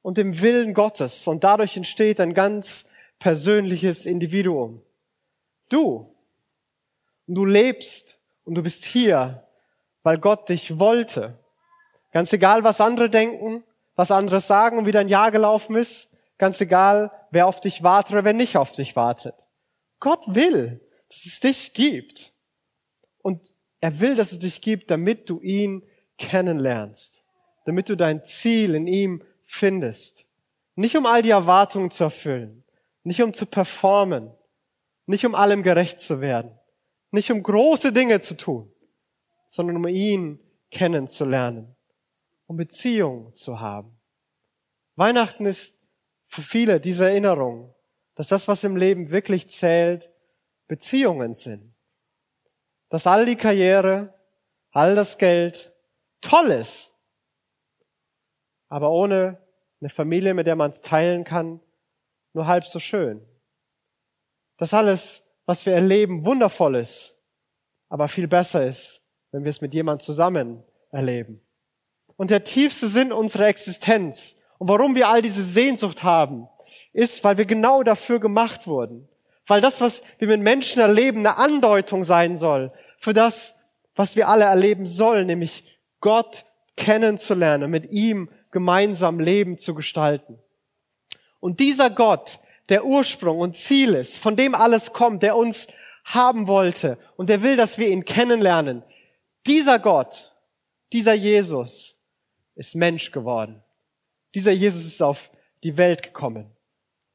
und 0.02 0.18
dem 0.18 0.42
Willen 0.42 0.74
Gottes. 0.74 1.28
Und 1.28 1.44
dadurch 1.44 1.76
entsteht 1.76 2.20
ein 2.20 2.34
ganz 2.34 2.86
persönliches 3.20 4.06
Individuum. 4.06 4.82
Du. 5.70 6.16
Und 7.28 7.36
du 7.36 7.46
lebst 7.46 8.20
und 8.44 8.56
du 8.56 8.62
bist 8.62 8.86
hier, 8.86 9.48
weil 10.04 10.20
Gott 10.20 10.50
dich 10.50 10.78
wollte. 10.78 11.40
Ganz 12.12 12.32
egal, 12.34 12.64
was 12.64 12.80
andere 12.80 13.10
denken, 13.10 13.64
was 13.96 14.12
andere 14.12 14.42
sagen 14.42 14.78
und 14.78 14.86
wie 14.86 14.92
dein 14.92 15.08
Jahr 15.08 15.32
gelaufen 15.32 15.76
ist. 15.76 16.10
Ganz 16.38 16.60
egal, 16.62 17.12
wer 17.32 17.48
auf 17.48 17.62
dich 17.62 17.84
wartet 17.84 18.14
oder 18.14 18.26
wer 18.26 18.34
nicht 18.34 18.58
auf 18.58 18.72
dich 18.74 18.96
wartet. 18.96 19.36
Gott 20.00 20.24
will, 20.28 20.82
dass 21.10 21.26
es 21.26 21.40
dich 21.40 21.74
gibt. 21.74 22.34
Und 23.22 23.56
er 23.80 24.00
will, 24.00 24.16
dass 24.16 24.32
es 24.32 24.40
dich 24.40 24.62
gibt, 24.62 24.92
damit 24.92 25.30
du 25.30 25.40
ihn 25.42 25.84
kennenlernst. 26.18 27.24
Damit 27.66 27.90
du 27.90 27.96
dein 27.96 28.24
Ziel 28.24 28.76
in 28.76 28.88
ihm 28.88 29.24
findest. 29.44 30.26
Nicht 30.76 30.98
um 30.98 31.06
all 31.06 31.22
die 31.22 31.30
Erwartungen 31.30 31.90
zu 31.90 32.04
erfüllen. 32.04 32.64
Nicht 33.04 33.22
um 33.22 33.34
zu 33.34 33.46
performen, 33.46 34.32
nicht 35.06 35.26
um 35.26 35.36
allem 35.36 35.64
gerecht 35.64 36.00
zu 36.00 36.22
werden, 36.22 36.52
nicht 37.12 37.32
um 37.32 37.44
große 37.44 37.94
Dinge 37.94 38.20
zu 38.20 38.36
tun, 38.36 38.72
sondern 39.46 39.78
um 39.78 39.88
ihn 39.88 40.40
kennenzulernen, 40.72 41.76
um 42.48 42.58
Beziehungen 42.58 43.34
zu 43.36 43.60
haben. 43.60 43.96
Weihnachten 44.96 45.46
ist 45.46 45.78
für 46.28 46.42
viele 46.42 46.80
diese 46.80 47.06
Erinnerung, 47.06 47.74
dass 48.16 48.30
das, 48.30 48.48
was 48.48 48.64
im 48.64 48.76
Leben 48.76 49.12
wirklich 49.12 49.50
zählt, 49.50 50.10
Beziehungen 50.68 51.34
sind. 51.34 51.74
Dass 52.90 53.08
all 53.08 53.26
die 53.26 53.36
Karriere, 53.36 54.14
all 54.72 54.96
das 54.96 55.18
Geld 55.18 55.74
toll 56.22 56.52
ist, 56.52 56.94
aber 58.70 58.92
ohne 58.92 59.38
eine 59.80 59.90
Familie, 59.90 60.34
mit 60.34 60.48
der 60.48 60.56
man 60.56 60.72
es 60.72 60.82
teilen 60.82 61.24
kann, 61.24 61.60
nur 62.34 62.48
halb 62.48 62.66
so 62.66 62.80
schön. 62.80 63.26
Dass 64.58 64.74
alles, 64.74 65.24
was 65.46 65.66
wir 65.66 65.74
erleben, 65.74 66.26
wundervoll 66.26 66.76
ist, 66.76 67.16
aber 67.90 68.08
viel 68.08 68.28
besser 68.28 68.66
ist, 68.66 69.04
wenn 69.32 69.44
wir 69.44 69.50
es 69.50 69.62
mit 69.62 69.74
jemand 69.74 70.02
zusammen 70.02 70.64
erleben. 70.92 71.42
Und 72.18 72.30
der 72.30 72.44
tiefste 72.44 72.88
Sinn 72.88 73.12
unserer 73.12 73.48
Existenz 73.48 74.38
und 74.58 74.70
warum 74.70 74.96
wir 74.96 75.10
all 75.10 75.22
diese 75.22 75.44
Sehnsucht 75.44 76.04
haben, 76.04 76.48
ist, 76.94 77.24
weil 77.24 77.38
wir 77.38 77.46
genau 77.46 77.84
dafür 77.84 78.20
gemacht 78.20 78.68
wurden. 78.68 79.08
Weil 79.48 79.62
das, 79.62 79.82
was 79.82 80.02
wir 80.18 80.28
mit 80.28 80.42
Menschen 80.42 80.82
erleben, 80.82 81.20
eine 81.20 81.38
Andeutung 81.38 82.04
sein 82.04 82.38
soll 82.38 82.72
für 82.98 83.14
das, 83.14 83.56
was 83.96 84.16
wir 84.16 84.28
alle 84.28 84.46
erleben 84.46 84.86
sollen, 84.86 85.28
nämlich 85.28 85.64
Gott 86.00 86.46
kennenzulernen, 86.76 87.70
mit 87.70 87.92
ihm 87.92 88.30
gemeinsam 88.52 89.20
Leben 89.20 89.58
zu 89.58 89.76
gestalten. 89.76 90.40
Und 91.40 91.60
dieser 91.60 91.90
Gott, 91.90 92.40
der 92.70 92.86
Ursprung 92.86 93.40
und 93.40 93.56
Ziel 93.56 93.94
ist, 93.94 94.18
von 94.18 94.36
dem 94.36 94.56
alles 94.56 94.94
kommt, 94.94 95.22
der 95.22 95.36
uns 95.38 95.68
haben 96.04 96.48
wollte 96.48 96.98
und 97.18 97.30
der 97.30 97.44
will, 97.44 97.56
dass 97.56 97.78
wir 97.78 97.90
ihn 97.90 98.06
kennenlernen, 98.06 98.84
dieser 99.46 99.80
Gott, 99.80 100.32
dieser 100.94 101.14
Jesus 101.14 102.00
ist 102.56 102.76
Mensch 102.76 103.12
geworden. 103.12 103.62
Dieser 104.36 104.52
Jesus 104.52 104.86
ist 104.86 105.02
auf 105.02 105.32
die 105.64 105.78
Welt 105.78 106.04
gekommen. 106.04 106.52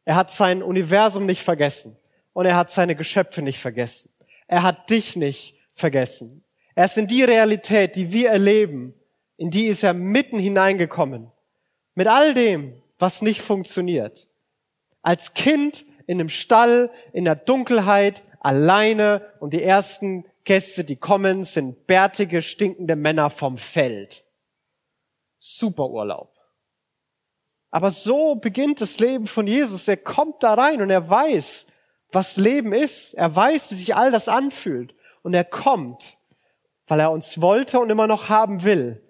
Er 0.07 0.17
hat 0.17 0.31
sein 0.31 0.63
Universum 0.63 1.27
nicht 1.27 1.43
vergessen 1.43 1.97
und 2.33 2.47
er 2.47 2.57
hat 2.57 2.71
seine 2.71 2.97
Geschöpfe 2.97 3.43
nicht 3.43 3.61
vergessen. 3.61 4.11
Er 4.49 4.63
hat 4.63 4.91
dich 4.91 5.17
nicht 5.17 5.55
vergessen. 5.73 6.43
Er 6.75 6.87
ist 6.87 6.97
in 6.97 7.07
die 7.07 7.23
Realität, 7.23 7.95
die 7.95 8.13
wir 8.13 8.31
erleben, 8.31 8.95
in 9.37 9.51
die 9.51 9.67
ist 9.67 9.83
er 9.83 9.93
mitten 9.93 10.39
hineingekommen. 10.39 11.31
Mit 11.95 12.09
all 12.09 12.35
dem, 12.35 12.83
was 12.99 13.23
nicht 13.23 13.43
funktioniert. 13.43 14.29
Als 15.03 15.35
Kind 15.35 15.85
in 16.07 16.21
einem 16.21 16.29
Stall, 16.29 16.91
in 17.13 17.25
der 17.27 17.37
Dunkelheit, 17.37 18.23
alleine 18.41 19.31
und 19.41 19.53
die 19.53 19.63
ersten 19.63 20.25
Gäste, 20.45 20.85
die 20.85 20.97
kommen, 20.97 21.45
sind 21.45 21.87
bärtige, 21.87 22.43
stinkende 22.43 22.97
Männer 22.97 23.31
vom 23.31 23.59
Feld. 23.59 24.25
Super 25.39 25.89
Urlaub. 25.89 26.30
Aber 27.71 27.91
so 27.91 28.35
beginnt 28.35 28.81
das 28.81 28.99
Leben 28.99 29.27
von 29.27 29.47
Jesus. 29.47 29.87
Er 29.87 29.97
kommt 29.97 30.43
da 30.43 30.55
rein 30.55 30.83
und 30.83 30.91
er 30.91 31.09
weiß, 31.09 31.67
was 32.11 32.37
Leben 32.37 32.73
ist. 32.73 33.15
Er 33.15 33.35
weiß, 33.35 33.71
wie 33.71 33.77
sich 33.77 33.95
all 33.95 34.11
das 34.11 34.29
anfühlt. 34.29 34.95
Und 35.23 35.35
er 35.35 35.45
kommt, 35.45 36.19
weil 36.89 37.01
er 37.01 37.13
uns 37.13 37.41
wollte 37.41 37.79
und 37.79 37.91
immer 37.91 38.07
noch 38.07 38.29
haben 38.29 38.65
will. 38.65 39.03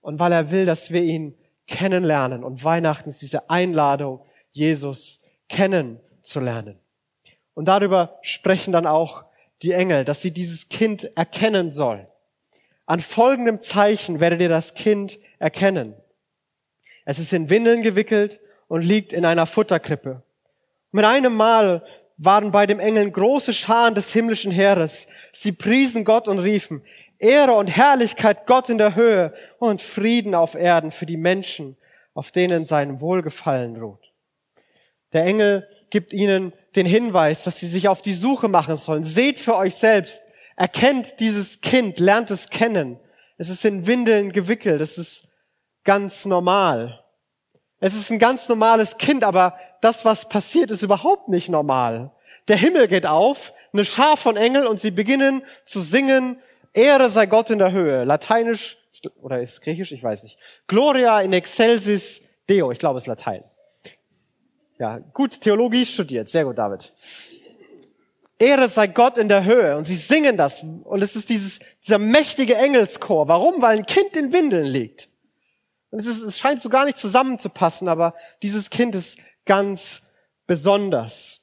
Und 0.00 0.18
weil 0.18 0.32
er 0.32 0.50
will, 0.50 0.64
dass 0.64 0.90
wir 0.90 1.02
ihn 1.02 1.36
kennenlernen. 1.68 2.42
Und 2.42 2.64
Weihnachten 2.64 3.08
ist 3.08 3.22
diese 3.22 3.48
Einladung, 3.50 4.24
Jesus 4.50 5.20
kennenzulernen. 5.48 6.80
Und 7.54 7.66
darüber 7.66 8.18
sprechen 8.22 8.72
dann 8.72 8.86
auch 8.86 9.24
die 9.62 9.72
Engel, 9.72 10.04
dass 10.04 10.22
sie 10.22 10.32
dieses 10.32 10.68
Kind 10.68 11.16
erkennen 11.16 11.70
soll. 11.70 12.08
An 12.86 13.00
folgendem 13.00 13.60
Zeichen 13.60 14.18
werdet 14.18 14.40
ihr 14.40 14.48
das 14.48 14.74
Kind 14.74 15.18
erkennen. 15.38 15.94
Es 17.04 17.18
ist 17.18 17.32
in 17.32 17.50
Windeln 17.50 17.82
gewickelt 17.82 18.40
und 18.68 18.84
liegt 18.84 19.12
in 19.12 19.24
einer 19.24 19.46
Futterkrippe. 19.46 20.22
Mit 20.92 21.04
einem 21.04 21.34
Mal 21.34 21.84
waren 22.16 22.50
bei 22.50 22.66
dem 22.66 22.78
Engeln 22.78 23.12
große 23.12 23.52
Scharen 23.52 23.94
des 23.94 24.12
himmlischen 24.12 24.52
Heeres. 24.52 25.08
Sie 25.32 25.52
priesen 25.52 26.04
Gott 26.04 26.28
und 26.28 26.38
riefen, 26.38 26.82
Ehre 27.18 27.52
und 27.52 27.68
Herrlichkeit 27.68 28.46
Gott 28.46 28.68
in 28.68 28.78
der 28.78 28.94
Höhe 28.94 29.32
und 29.58 29.80
Frieden 29.80 30.34
auf 30.34 30.54
Erden 30.54 30.90
für 30.90 31.06
die 31.06 31.16
Menschen, 31.16 31.76
auf 32.14 32.32
denen 32.32 32.64
sein 32.64 33.00
Wohlgefallen 33.00 33.76
ruht. 33.76 34.12
Der 35.12 35.24
Engel 35.24 35.68
gibt 35.90 36.12
ihnen 36.12 36.52
den 36.74 36.86
Hinweis, 36.86 37.44
dass 37.44 37.60
sie 37.60 37.66
sich 37.66 37.88
auf 37.88 38.02
die 38.02 38.14
Suche 38.14 38.48
machen 38.48 38.76
sollen. 38.76 39.04
Seht 39.04 39.40
für 39.40 39.56
euch 39.56 39.74
selbst, 39.74 40.22
erkennt 40.56 41.20
dieses 41.20 41.60
Kind, 41.60 42.00
lernt 42.00 42.30
es 42.30 42.48
kennen. 42.48 42.98
Es 43.38 43.48
ist 43.48 43.64
in 43.64 43.86
Windeln 43.86 44.32
gewickelt, 44.32 44.80
es 44.80 44.98
ist 44.98 45.28
ganz 45.84 46.24
normal. 46.24 47.02
Es 47.80 47.94
ist 47.94 48.10
ein 48.10 48.18
ganz 48.18 48.48
normales 48.48 48.96
Kind, 48.98 49.24
aber 49.24 49.58
das, 49.80 50.04
was 50.04 50.28
passiert, 50.28 50.70
ist 50.70 50.82
überhaupt 50.82 51.28
nicht 51.28 51.48
normal. 51.48 52.12
Der 52.48 52.56
Himmel 52.56 52.88
geht 52.88 53.06
auf, 53.06 53.52
eine 53.72 53.84
Schar 53.84 54.16
von 54.16 54.36
Engeln 54.36 54.66
und 54.66 54.78
sie 54.78 54.90
beginnen 54.90 55.42
zu 55.64 55.80
singen, 55.80 56.40
Ehre 56.74 57.10
sei 57.10 57.26
Gott 57.26 57.50
in 57.50 57.58
der 57.58 57.72
Höhe. 57.72 58.04
Lateinisch, 58.04 58.78
oder 59.20 59.40
ist 59.40 59.50
es 59.50 59.60
griechisch? 59.60 59.92
Ich 59.92 60.02
weiß 60.02 60.22
nicht. 60.22 60.38
Gloria 60.66 61.20
in 61.20 61.32
excelsis 61.32 62.20
Deo. 62.48 62.70
Ich 62.70 62.78
glaube, 62.78 62.98
es 62.98 63.04
ist 63.04 63.08
Latein. 63.08 63.44
Ja, 64.78 64.98
gut 64.98 65.40
Theologie 65.40 65.84
studiert. 65.84 66.28
Sehr 66.28 66.44
gut, 66.44 66.58
David. 66.58 66.92
Ehre 68.38 68.68
sei 68.68 68.88
Gott 68.88 69.18
in 69.18 69.28
der 69.28 69.44
Höhe. 69.44 69.76
Und 69.76 69.84
sie 69.84 69.94
singen 69.94 70.36
das. 70.36 70.62
Und 70.62 71.02
es 71.02 71.14
ist 71.14 71.28
dieses, 71.28 71.60
dieser 71.84 71.98
mächtige 71.98 72.56
Engelschor. 72.56 73.28
Warum? 73.28 73.62
Weil 73.62 73.78
ein 73.78 73.86
Kind 73.86 74.16
in 74.16 74.32
Windeln 74.32 74.66
liegt. 74.66 75.08
Und 75.92 76.00
es, 76.00 76.06
ist, 76.06 76.22
es 76.22 76.38
scheint 76.38 76.62
so 76.62 76.70
gar 76.70 76.86
nicht 76.86 76.96
zusammenzupassen, 76.96 77.86
aber 77.86 78.14
dieses 78.42 78.70
Kind 78.70 78.94
ist 78.94 79.18
ganz 79.44 80.00
besonders. 80.46 81.42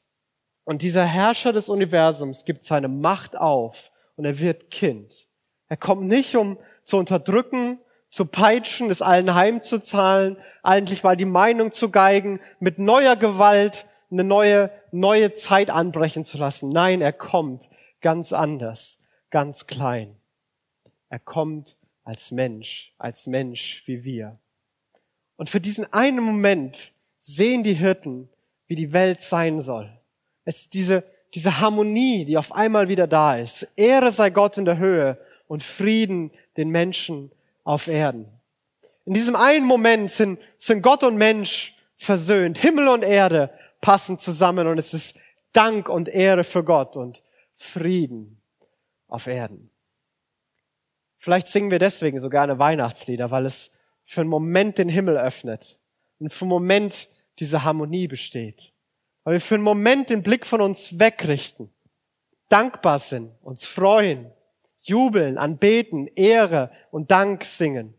Und 0.63 0.82
dieser 0.82 1.06
Herrscher 1.06 1.53
des 1.53 1.70
Universums 1.70 2.46
gibt 2.46 2.63
seine 2.63 2.88
Macht 2.88 3.38
auf 3.38 3.91
und 4.15 4.25
er 4.25 4.39
wird 4.39 4.72
Kind. 4.72 5.27
Er 5.68 5.77
kommt 5.77 6.08
nicht, 6.08 6.36
um 6.36 6.58
zu 6.84 6.98
unterdrücken, 6.98 7.79
zu 8.10 8.25
peitschen, 8.25 8.89
es 8.89 9.03
allen 9.03 9.36
heimzuzahlen, 9.36 10.38
eigentlich 10.63 11.03
mal 11.03 11.15
die 11.15 11.25
Meinung 11.25 11.72
zu 11.72 11.91
geigen, 11.91 12.39
mit 12.60 12.79
neuer 12.79 13.15
Gewalt 13.15 13.86
eine 14.12 14.24
neue, 14.24 14.72
neue 14.91 15.32
Zeit 15.34 15.70
anbrechen 15.70 16.25
zu 16.25 16.39
lassen. 16.39 16.70
Nein, 16.70 17.01
er 17.01 17.13
kommt 17.13 17.70
ganz 18.01 18.34
anders, 18.34 19.00
ganz 19.29 19.68
klein. 19.68 20.15
Er 21.10 21.20
kommt 21.20 21.77
als 22.09 22.31
Mensch, 22.31 22.91
als 22.97 23.27
Mensch 23.27 23.83
wie 23.85 24.03
wir. 24.03 24.39
Und 25.37 25.47
für 25.47 25.61
diesen 25.61 25.93
einen 25.93 26.23
Moment 26.23 26.91
sehen 27.19 27.61
die 27.61 27.75
Hirten, 27.75 28.29
wie 28.65 28.73
die 28.73 28.93
Welt 28.93 29.21
sein 29.21 29.61
soll. 29.61 29.95
Es 30.43 30.61
ist 30.61 30.73
diese, 30.73 31.03
diese 31.35 31.59
Harmonie, 31.59 32.25
die 32.25 32.35
auf 32.35 32.51
einmal 32.51 32.87
wieder 32.87 33.05
da 33.05 33.37
ist. 33.37 33.67
Ehre 33.75 34.11
sei 34.11 34.31
Gott 34.31 34.57
in 34.57 34.65
der 34.65 34.79
Höhe 34.79 35.19
und 35.47 35.61
Frieden 35.61 36.31
den 36.57 36.69
Menschen 36.71 37.31
auf 37.63 37.87
Erden. 37.87 38.25
In 39.05 39.13
diesem 39.13 39.35
einen 39.35 39.67
Moment 39.67 40.09
sind, 40.09 40.39
sind 40.57 40.81
Gott 40.81 41.03
und 41.03 41.15
Mensch 41.15 41.75
versöhnt. 41.95 42.57
Himmel 42.57 42.87
und 42.87 43.03
Erde 43.03 43.51
passen 43.81 44.17
zusammen 44.17 44.65
und 44.65 44.79
es 44.79 44.95
ist 44.95 45.15
Dank 45.53 45.89
und 45.89 46.09
Ehre 46.09 46.43
für 46.43 46.63
Gott 46.63 46.97
und 46.97 47.21
Frieden 47.55 48.41
auf 49.07 49.27
Erden. 49.27 49.69
Vielleicht 51.19 51.49
singen 51.49 51.69
wir 51.69 51.79
deswegen 51.79 52.19
so 52.19 52.29
gerne 52.29 52.59
Weihnachtslieder, 52.59 53.29
weil 53.29 53.45
es 53.45 53.71
für 54.05 54.21
einen 54.21 54.29
Moment 54.29 54.77
den 54.77 54.89
Himmel 54.89 55.17
öffnet 55.17 55.77
und 56.17 56.33
für 56.33 56.45
einen 56.45 56.49
Moment 56.49 57.09
diese 57.39 57.63
Harmonie 57.63 58.07
besteht. 58.07 58.73
Weil 59.23 59.33
wir 59.33 59.41
für 59.41 59.55
einen 59.55 59.63
Moment 59.63 60.09
den 60.09 60.23
Blick 60.23 60.45
von 60.45 60.61
uns 60.61 60.97
wegrichten, 60.97 61.69
dankbar 62.47 62.99
sind, 62.99 63.31
uns 63.41 63.67
freuen, 63.67 64.31
jubeln, 64.81 65.38
anbeten, 65.38 66.07
Ehre 66.07 66.71
und 66.89 67.11
Dank 67.11 67.43
singen. 67.43 67.93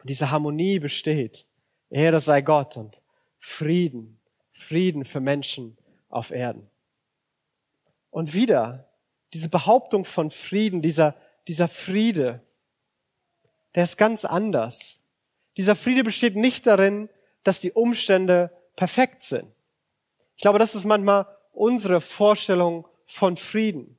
Und 0.00 0.08
diese 0.08 0.30
Harmonie 0.30 0.78
besteht. 0.78 1.46
Ehre 1.90 2.20
sei 2.20 2.40
Gott 2.40 2.76
und 2.76 3.00
Frieden, 3.38 4.20
Frieden 4.52 5.04
für 5.04 5.20
Menschen 5.20 5.76
auf 6.08 6.30
Erden. 6.30 6.70
Und 8.10 8.32
wieder 8.32 8.89
diese 9.32 9.48
Behauptung 9.48 10.04
von 10.04 10.30
Frieden, 10.30 10.82
dieser, 10.82 11.14
dieser 11.46 11.68
Friede, 11.68 12.40
der 13.74 13.84
ist 13.84 13.96
ganz 13.96 14.24
anders. 14.24 15.00
Dieser 15.56 15.76
Friede 15.76 16.04
besteht 16.04 16.36
nicht 16.36 16.66
darin, 16.66 17.08
dass 17.44 17.60
die 17.60 17.72
Umstände 17.72 18.50
perfekt 18.76 19.22
sind. 19.22 19.46
Ich 20.36 20.42
glaube, 20.42 20.58
das 20.58 20.74
ist 20.74 20.84
manchmal 20.84 21.26
unsere 21.52 22.00
Vorstellung 22.00 22.86
von 23.06 23.36
Frieden, 23.36 23.98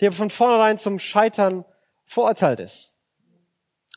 die 0.00 0.10
von 0.10 0.30
vornherein 0.30 0.78
zum 0.78 0.98
Scheitern 0.98 1.64
verurteilt 2.04 2.60
ist. 2.60 2.94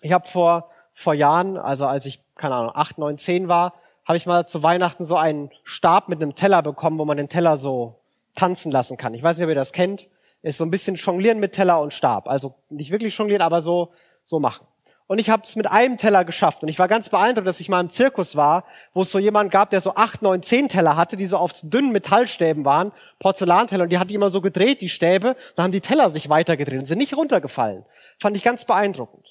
Ich 0.02 0.12
habe 0.12 0.28
vor, 0.28 0.70
vor 0.94 1.14
Jahren, 1.14 1.58
also 1.58 1.88
als 1.88 2.06
ich, 2.06 2.22
keine 2.36 2.56
Ahnung, 2.56 2.72
acht, 2.76 2.98
neun, 2.98 3.18
zehn 3.18 3.48
war, 3.48 3.74
habe 4.06 4.18
ich 4.18 4.26
mal 4.26 4.48
zu 4.48 4.62
Weihnachten 4.64 5.06
so 5.06 5.16
einen 5.16 5.52
Stab 5.64 6.10
mit 6.10 6.22
einem 6.22 6.36
Teller 6.36 6.62
bekommen, 6.62 6.98
wo 6.98 7.06
man 7.06 7.18
den 7.18 7.30
Teller 7.30 7.58
so 7.58 8.02
tanzen 8.36 8.72
lassen 8.72 8.98
kann. 8.98 9.14
Ich 9.14 9.24
weiß 9.24 9.38
nicht, 9.38 9.46
ob 9.46 9.50
ihr 9.50 9.56
das 9.56 9.74
kennt. 9.74 10.08
Ist 10.44 10.58
so 10.58 10.66
ein 10.66 10.72
bisschen 10.72 10.96
Jonglieren 10.96 11.40
mit 11.40 11.54
Teller 11.54 11.80
und 11.82 11.94
Stab. 11.94 12.28
Also 12.28 12.56
nicht 12.70 12.92
wirklich 12.92 13.16
jonglieren, 13.16 13.42
aber 13.42 13.62
so, 13.62 13.92
so 14.24 14.40
machen. 14.40 14.66
Und 15.12 15.20
ich 15.20 15.30
habe 15.30 15.44
es 15.44 15.58
mit 15.58 15.70
einem 15.70 15.98
Teller 15.98 16.24
geschafft. 16.24 16.64
Und 16.64 16.70
ich 16.70 16.80
war 16.80 16.88
ganz 16.88 17.10
beeindruckt, 17.10 17.46
dass 17.46 17.60
ich 17.60 17.68
mal 17.68 17.82
im 17.82 17.90
Zirkus 17.90 18.38
war, 18.38 18.64
wo 18.94 19.02
es 19.02 19.12
so 19.12 19.20
jemand 19.20 19.52
gab, 19.52 19.70
der 19.70 19.82
so 19.82 19.96
acht, 19.96 20.22
neun, 20.22 20.42
zehn 20.42 20.70
Teller 20.70 20.96
hatte, 20.96 21.18
die 21.18 21.26
so 21.26 21.36
auf 21.36 21.52
dünnen 21.64 21.92
Metallstäben 21.92 22.64
waren, 22.64 22.94
Porzellanteller. 23.20 23.84
Und 23.84 23.92
die 23.92 23.98
hat 23.98 24.10
die 24.10 24.16
immer 24.16 24.30
so 24.30 24.40
gedreht, 24.40 24.80
die 24.80 24.88
Stäbe. 24.88 25.36
Dann 25.58 25.66
haben 25.66 25.74
die 25.74 25.82
Teller 25.82 26.10
sich 26.10 26.30
weitergedreht 26.30 26.80
und 26.80 26.86
sind 26.86 27.00
nicht 27.00 27.18
runtergefallen. 27.18 27.84
Fand 28.20 28.38
ich 28.38 28.44
ganz 28.44 28.64
beeindruckend. 28.64 29.31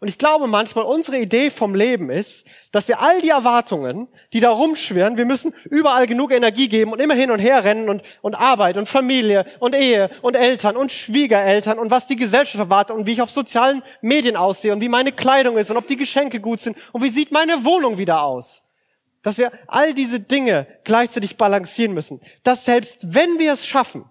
Und 0.00 0.08
ich 0.08 0.18
glaube 0.18 0.46
manchmal, 0.46 0.84
unsere 0.84 1.18
Idee 1.18 1.50
vom 1.50 1.74
Leben 1.74 2.10
ist, 2.10 2.46
dass 2.72 2.88
wir 2.88 3.00
all 3.00 3.20
die 3.20 3.28
Erwartungen, 3.28 4.08
die 4.32 4.40
da 4.40 4.50
rumschwirren, 4.50 5.16
wir 5.16 5.24
müssen 5.24 5.54
überall 5.64 6.06
genug 6.06 6.32
Energie 6.32 6.68
geben 6.68 6.92
und 6.92 7.00
immer 7.00 7.14
hin 7.14 7.30
und 7.30 7.38
her 7.38 7.64
rennen 7.64 7.88
und, 7.88 8.02
und 8.22 8.34
Arbeit 8.34 8.76
und 8.76 8.88
Familie 8.88 9.46
und 9.60 9.74
Ehe 9.74 10.10
und 10.22 10.36
Eltern 10.36 10.76
und 10.76 10.92
Schwiegereltern 10.92 11.78
und 11.78 11.90
was 11.90 12.06
die 12.06 12.16
Gesellschaft 12.16 12.58
erwartet 12.58 12.96
und 12.96 13.06
wie 13.06 13.12
ich 13.12 13.22
auf 13.22 13.30
sozialen 13.30 13.82
Medien 14.00 14.36
aussehe 14.36 14.72
und 14.72 14.80
wie 14.80 14.88
meine 14.88 15.12
Kleidung 15.12 15.56
ist 15.56 15.70
und 15.70 15.76
ob 15.76 15.86
die 15.86 15.96
Geschenke 15.96 16.40
gut 16.40 16.60
sind 16.60 16.76
und 16.92 17.02
wie 17.02 17.10
sieht 17.10 17.32
meine 17.32 17.64
Wohnung 17.64 17.98
wieder 17.98 18.22
aus. 18.22 18.62
Dass 19.22 19.38
wir 19.38 19.52
all 19.66 19.94
diese 19.94 20.20
Dinge 20.20 20.66
gleichzeitig 20.84 21.38
balancieren 21.38 21.94
müssen. 21.94 22.20
Dass 22.42 22.66
selbst 22.66 23.14
wenn 23.14 23.38
wir 23.38 23.54
es 23.54 23.66
schaffen, 23.66 24.04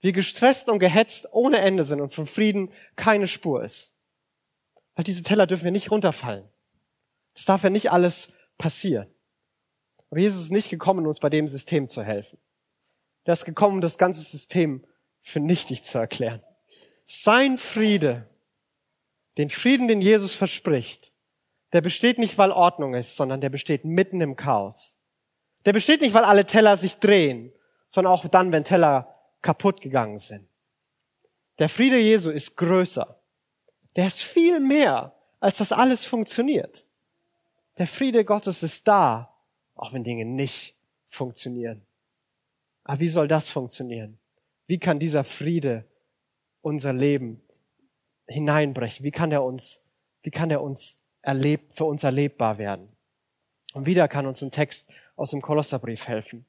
wir 0.00 0.12
gestresst 0.12 0.68
und 0.68 0.78
gehetzt 0.78 1.28
ohne 1.32 1.58
Ende 1.58 1.84
sind 1.84 2.00
und 2.00 2.14
von 2.14 2.26
Frieden 2.26 2.72
keine 2.96 3.26
Spur 3.26 3.62
ist. 3.62 3.94
Weil 5.00 5.04
diese 5.04 5.22
Teller 5.22 5.46
dürfen 5.46 5.64
wir 5.64 5.70
nicht 5.70 5.90
runterfallen. 5.90 6.46
Das 7.32 7.46
darf 7.46 7.64
ja 7.64 7.70
nicht 7.70 7.90
alles 7.90 8.30
passieren. 8.58 9.08
Aber 10.10 10.20
Jesus 10.20 10.42
ist 10.42 10.50
nicht 10.50 10.68
gekommen, 10.68 11.06
uns 11.06 11.20
bei 11.20 11.30
dem 11.30 11.48
System 11.48 11.88
zu 11.88 12.02
helfen. 12.02 12.36
Er 13.24 13.32
ist 13.32 13.46
gekommen, 13.46 13.76
um 13.76 13.80
das 13.80 13.96
ganze 13.96 14.20
System 14.20 14.84
für 15.22 15.40
nichtig 15.40 15.84
zu 15.84 15.96
erklären. 15.96 16.42
Sein 17.06 17.56
Friede, 17.56 18.28
den 19.38 19.48
Frieden, 19.48 19.88
den 19.88 20.02
Jesus 20.02 20.34
verspricht, 20.34 21.14
der 21.72 21.80
besteht 21.80 22.18
nicht, 22.18 22.36
weil 22.36 22.52
Ordnung 22.52 22.92
ist, 22.92 23.16
sondern 23.16 23.40
der 23.40 23.48
besteht 23.48 23.86
mitten 23.86 24.20
im 24.20 24.36
Chaos. 24.36 24.98
Der 25.64 25.72
besteht 25.72 26.02
nicht, 26.02 26.12
weil 26.12 26.24
alle 26.24 26.44
Teller 26.44 26.76
sich 26.76 26.96
drehen, 26.96 27.54
sondern 27.88 28.12
auch 28.12 28.28
dann, 28.28 28.52
wenn 28.52 28.64
Teller 28.64 29.18
kaputt 29.40 29.80
gegangen 29.80 30.18
sind. 30.18 30.46
Der 31.58 31.70
Friede 31.70 31.96
Jesu 31.96 32.30
ist 32.30 32.54
größer 32.58 33.16
der 33.96 34.06
ist 34.06 34.22
viel 34.22 34.60
mehr, 34.60 35.14
als 35.40 35.58
das 35.58 35.72
alles 35.72 36.04
funktioniert. 36.04 36.84
Der 37.78 37.86
Friede 37.86 38.24
Gottes 38.24 38.62
ist 38.62 38.86
da, 38.86 39.34
auch 39.74 39.92
wenn 39.92 40.04
Dinge 40.04 40.24
nicht 40.24 40.74
funktionieren. 41.08 41.82
Aber 42.84 43.00
wie 43.00 43.08
soll 43.08 43.28
das 43.28 43.48
funktionieren? 43.48 44.18
Wie 44.66 44.78
kann 44.78 44.98
dieser 44.98 45.24
Friede 45.24 45.84
unser 46.62 46.92
Leben 46.92 47.40
hineinbrechen? 48.26 49.04
Wie 49.04 49.10
kann 49.10 49.32
er 49.32 49.42
uns, 49.42 49.80
wie 50.22 50.30
kann 50.30 50.50
er 50.50 50.62
uns 50.62 50.98
erlebt, 51.22 51.74
für 51.74 51.84
uns 51.84 52.04
erlebbar 52.04 52.58
werden? 52.58 52.88
Und 53.72 53.86
wieder 53.86 54.08
kann 54.08 54.26
uns 54.26 54.42
ein 54.42 54.50
Text 54.50 54.88
aus 55.16 55.30
dem 55.30 55.42
Kolosserbrief 55.42 56.06
helfen. 56.06 56.44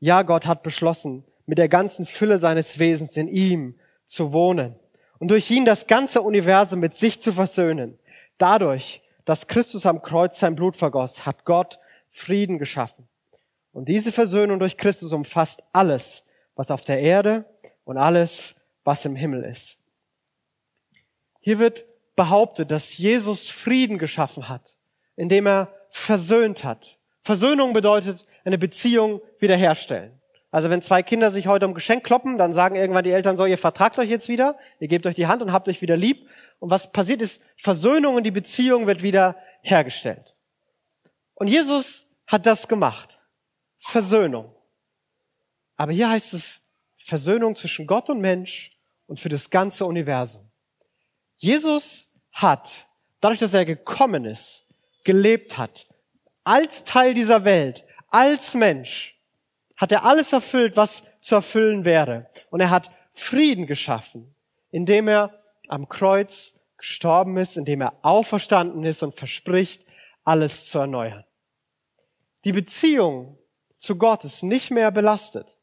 Ja, 0.00 0.22
Gott 0.22 0.46
hat 0.46 0.62
beschlossen, 0.62 1.24
mit 1.46 1.58
der 1.58 1.68
ganzen 1.68 2.06
Fülle 2.06 2.38
seines 2.38 2.78
Wesens 2.78 3.16
in 3.16 3.28
ihm 3.28 3.78
zu 4.06 4.32
wohnen 4.32 4.76
und 5.24 5.28
durch 5.28 5.50
ihn 5.50 5.64
das 5.64 5.86
ganze 5.86 6.20
Universum 6.20 6.80
mit 6.80 6.92
sich 6.92 7.18
zu 7.18 7.32
versöhnen. 7.32 7.98
Dadurch, 8.36 9.00
dass 9.24 9.46
Christus 9.46 9.86
am 9.86 10.02
Kreuz 10.02 10.38
sein 10.38 10.54
Blut 10.54 10.76
vergoss, 10.76 11.24
hat 11.24 11.46
Gott 11.46 11.78
Frieden 12.10 12.58
geschaffen. 12.58 13.08
Und 13.72 13.88
diese 13.88 14.12
Versöhnung 14.12 14.58
durch 14.58 14.76
Christus 14.76 15.14
umfasst 15.14 15.62
alles, 15.72 16.26
was 16.56 16.70
auf 16.70 16.82
der 16.82 16.98
Erde 16.98 17.46
und 17.86 17.96
alles, 17.96 18.54
was 18.84 19.06
im 19.06 19.16
Himmel 19.16 19.44
ist. 19.44 19.78
Hier 21.40 21.58
wird 21.58 21.86
behauptet, 22.16 22.70
dass 22.70 22.98
Jesus 22.98 23.48
Frieden 23.48 23.96
geschaffen 23.96 24.50
hat, 24.50 24.76
indem 25.16 25.46
er 25.46 25.72
versöhnt 25.88 26.64
hat. 26.64 26.98
Versöhnung 27.22 27.72
bedeutet 27.72 28.26
eine 28.44 28.58
Beziehung 28.58 29.22
wiederherstellen. 29.38 30.20
Also 30.54 30.70
wenn 30.70 30.80
zwei 30.80 31.02
Kinder 31.02 31.32
sich 31.32 31.48
heute 31.48 31.66
um 31.66 31.74
Geschenk 31.74 32.04
kloppen, 32.04 32.38
dann 32.38 32.52
sagen 32.52 32.76
irgendwann 32.76 33.02
die 33.02 33.10
Eltern 33.10 33.36
so, 33.36 33.44
ihr 33.44 33.58
vertragt 33.58 33.98
euch 33.98 34.08
jetzt 34.08 34.28
wieder, 34.28 34.56
ihr 34.78 34.86
gebt 34.86 35.04
euch 35.04 35.16
die 35.16 35.26
Hand 35.26 35.42
und 35.42 35.52
habt 35.52 35.66
euch 35.66 35.82
wieder 35.82 35.96
lieb. 35.96 36.28
Und 36.60 36.70
was 36.70 36.92
passiert 36.92 37.22
ist, 37.22 37.42
Versöhnung 37.56 38.14
und 38.14 38.22
die 38.22 38.30
Beziehung 38.30 38.86
wird 38.86 39.02
wieder 39.02 39.34
hergestellt. 39.62 40.36
Und 41.34 41.48
Jesus 41.48 42.06
hat 42.28 42.46
das 42.46 42.68
gemacht. 42.68 43.18
Versöhnung. 43.78 44.54
Aber 45.74 45.90
hier 45.90 46.08
heißt 46.08 46.34
es 46.34 46.62
Versöhnung 46.98 47.56
zwischen 47.56 47.88
Gott 47.88 48.08
und 48.08 48.20
Mensch 48.20 48.78
und 49.08 49.18
für 49.18 49.30
das 49.30 49.50
ganze 49.50 49.84
Universum. 49.86 50.48
Jesus 51.34 52.12
hat, 52.30 52.86
dadurch, 53.20 53.40
dass 53.40 53.54
er 53.54 53.64
gekommen 53.64 54.24
ist, 54.24 54.64
gelebt 55.02 55.58
hat, 55.58 55.88
als 56.44 56.84
Teil 56.84 57.12
dieser 57.12 57.44
Welt, 57.44 57.84
als 58.08 58.54
Mensch, 58.54 59.13
hat 59.84 59.92
er 59.92 60.06
alles 60.06 60.32
erfüllt, 60.32 60.78
was 60.78 61.02
zu 61.20 61.34
erfüllen 61.34 61.84
wäre. 61.84 62.30
Und 62.48 62.60
er 62.60 62.70
hat 62.70 62.90
Frieden 63.12 63.66
geschaffen, 63.66 64.34
indem 64.70 65.08
er 65.08 65.42
am 65.68 65.90
Kreuz 65.90 66.58
gestorben 66.78 67.36
ist, 67.36 67.58
indem 67.58 67.82
er 67.82 67.92
auferstanden 68.00 68.82
ist 68.84 69.02
und 69.02 69.14
verspricht, 69.14 69.84
alles 70.24 70.70
zu 70.70 70.78
erneuern. 70.78 71.26
Die 72.46 72.52
Beziehung 72.52 73.38
zu 73.76 73.98
Gott 73.98 74.24
ist 74.24 74.42
nicht 74.42 74.70
mehr 74.70 74.90
belastet. 74.90 75.54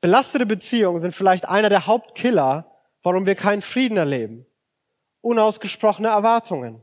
Belastete 0.00 0.44
Beziehungen 0.44 0.98
sind 0.98 1.14
vielleicht 1.14 1.48
einer 1.48 1.68
der 1.68 1.86
Hauptkiller, 1.86 2.74
warum 3.04 3.24
wir 3.24 3.36
keinen 3.36 3.62
Frieden 3.62 3.98
erleben. 3.98 4.46
Unausgesprochene 5.20 6.08
Erwartungen. 6.08 6.82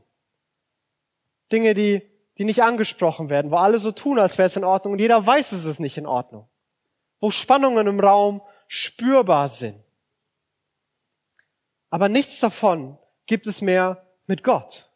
Dinge, 1.52 1.74
die 1.74 2.00
die 2.38 2.44
nicht 2.44 2.62
angesprochen 2.62 3.28
werden, 3.28 3.50
wo 3.50 3.56
alle 3.56 3.78
so 3.80 3.90
tun, 3.92 4.18
als 4.18 4.38
wäre 4.38 4.46
es 4.46 4.56
in 4.56 4.64
Ordnung 4.64 4.92
und 4.92 5.00
jeder 5.00 5.26
weiß, 5.26 5.52
es 5.52 5.64
ist 5.64 5.80
nicht 5.80 5.98
in 5.98 6.06
Ordnung. 6.06 6.48
Wo 7.20 7.30
Spannungen 7.30 7.86
im 7.88 7.98
Raum 7.98 8.40
spürbar 8.68 9.48
sind. 9.48 9.82
Aber 11.90 12.08
nichts 12.08 12.38
davon 12.38 12.96
gibt 13.26 13.46
es 13.46 13.60
mehr 13.60 14.06
mit 14.26 14.44
Gott. 14.44 14.88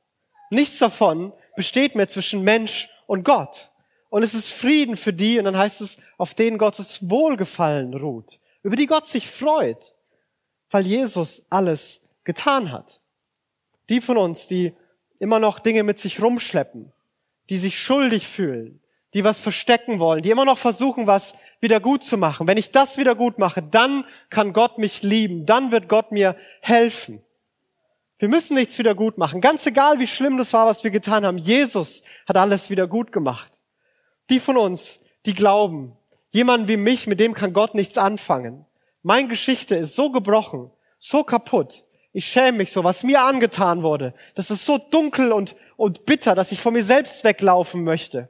Nichts 0.51 0.79
davon 0.79 1.33
besteht 1.57 1.97
mehr 1.97 2.09
zwischen 2.09 2.43
Mensch 2.43 2.91
und 3.07 3.25
Gott. 3.25 3.71
Und 4.09 4.23
es 4.23 4.35
ist 4.35 4.53
Frieden 4.53 4.97
für 4.97 5.13
die, 5.13 5.39
und 5.39 5.47
dann 5.47 5.57
heißt 5.57 5.81
es, 5.81 5.97
auf 6.19 6.35
denen 6.35 6.59
Gottes 6.59 7.09
Wohlgefallen 7.09 7.95
ruht, 7.95 8.39
über 8.63 8.77
die 8.77 8.87
Gott 8.87 9.07
sich 9.07 9.29
freut, 9.29 9.95
weil 10.71 10.87
Jesus 10.87 11.47
alles 11.51 12.03
getan 12.23 12.71
hat. 12.71 13.01
Die 13.89 14.01
von 14.01 14.17
uns, 14.17 14.47
die 14.47 14.75
immer 15.19 15.39
noch 15.39 15.59
Dinge 15.59 15.83
mit 15.83 15.99
sich 15.99 16.23
rumschleppen, 16.23 16.93
die 17.51 17.59
sich 17.59 17.79
schuldig 17.79 18.27
fühlen, 18.27 18.81
die 19.15 19.25
was 19.25 19.41
verstecken 19.41 19.99
wollen, 19.99 20.23
die 20.23 20.31
immer 20.31 20.45
noch 20.45 20.59
versuchen, 20.59 21.07
was 21.07 21.35
wieder 21.61 21.81
gut 21.81 22.05
zu 22.05 22.19
machen. 22.19 22.47
Wenn 22.47 22.59
ich 22.59 22.73
das 22.73 22.99
wieder 22.99 23.15
gut 23.15 23.39
mache, 23.39 23.63
dann 23.63 24.05
kann 24.31 24.53
Gott 24.53 24.79
mich 24.79 25.03
lieben, 25.03 25.47
dann 25.47 25.71
wird 25.71 25.89
Gott 25.89 26.13
mir 26.13 26.37
helfen. 26.61 27.23
Wir 28.19 28.29
müssen 28.29 28.55
nichts 28.55 28.79
wieder 28.79 28.95
gut 28.95 29.19
machen. 29.19 29.41
Ganz 29.41 29.67
egal, 29.67 29.99
wie 29.99 30.07
schlimm 30.07 30.37
das 30.37 30.53
war, 30.53 30.67
was 30.67 30.85
wir 30.85 30.91
getan 30.91 31.27
haben. 31.27 31.39
Jesus 31.39 32.03
hat 32.27 32.37
alles 32.37 32.71
wieder 32.71 32.87
gut 32.87 33.11
gemacht. 33.11 33.51
Die 34.31 34.39
von 34.39 34.57
uns, 34.57 35.01
die 35.27 35.35
glauben, 35.35 35.97
jemand 36.31 36.69
wie 36.69 36.77
mich, 36.77 37.07
mit 37.07 37.21
dem 37.21 37.35
kann 37.35 37.53
Gott 37.53 37.75
nichts 37.75 37.99
anfangen. 37.99 38.65
Meine 39.03 39.29
Geschichte 39.29 39.75
ist 39.75 39.97
so 39.97 40.11
gebrochen, 40.11 40.71
so 40.99 41.25
kaputt. 41.25 41.85
Ich 42.13 42.27
schäme 42.27 42.59
mich 42.59 42.73
so, 42.73 42.85
was 42.85 43.05
mir 43.05 43.23
angetan 43.23 43.83
wurde. 43.83 44.13
Das 44.35 44.51
ist 44.51 44.67
so 44.67 44.79
dunkel 44.79 45.33
und 45.33 45.57
und 45.83 46.07
bitter, 46.07 46.37
dass 46.37 46.53
ich 46.53 46.61
von 46.61 46.75
mir 46.75 46.85
selbst 46.85 47.25
weglaufen 47.25 47.83
möchte. 47.83 48.29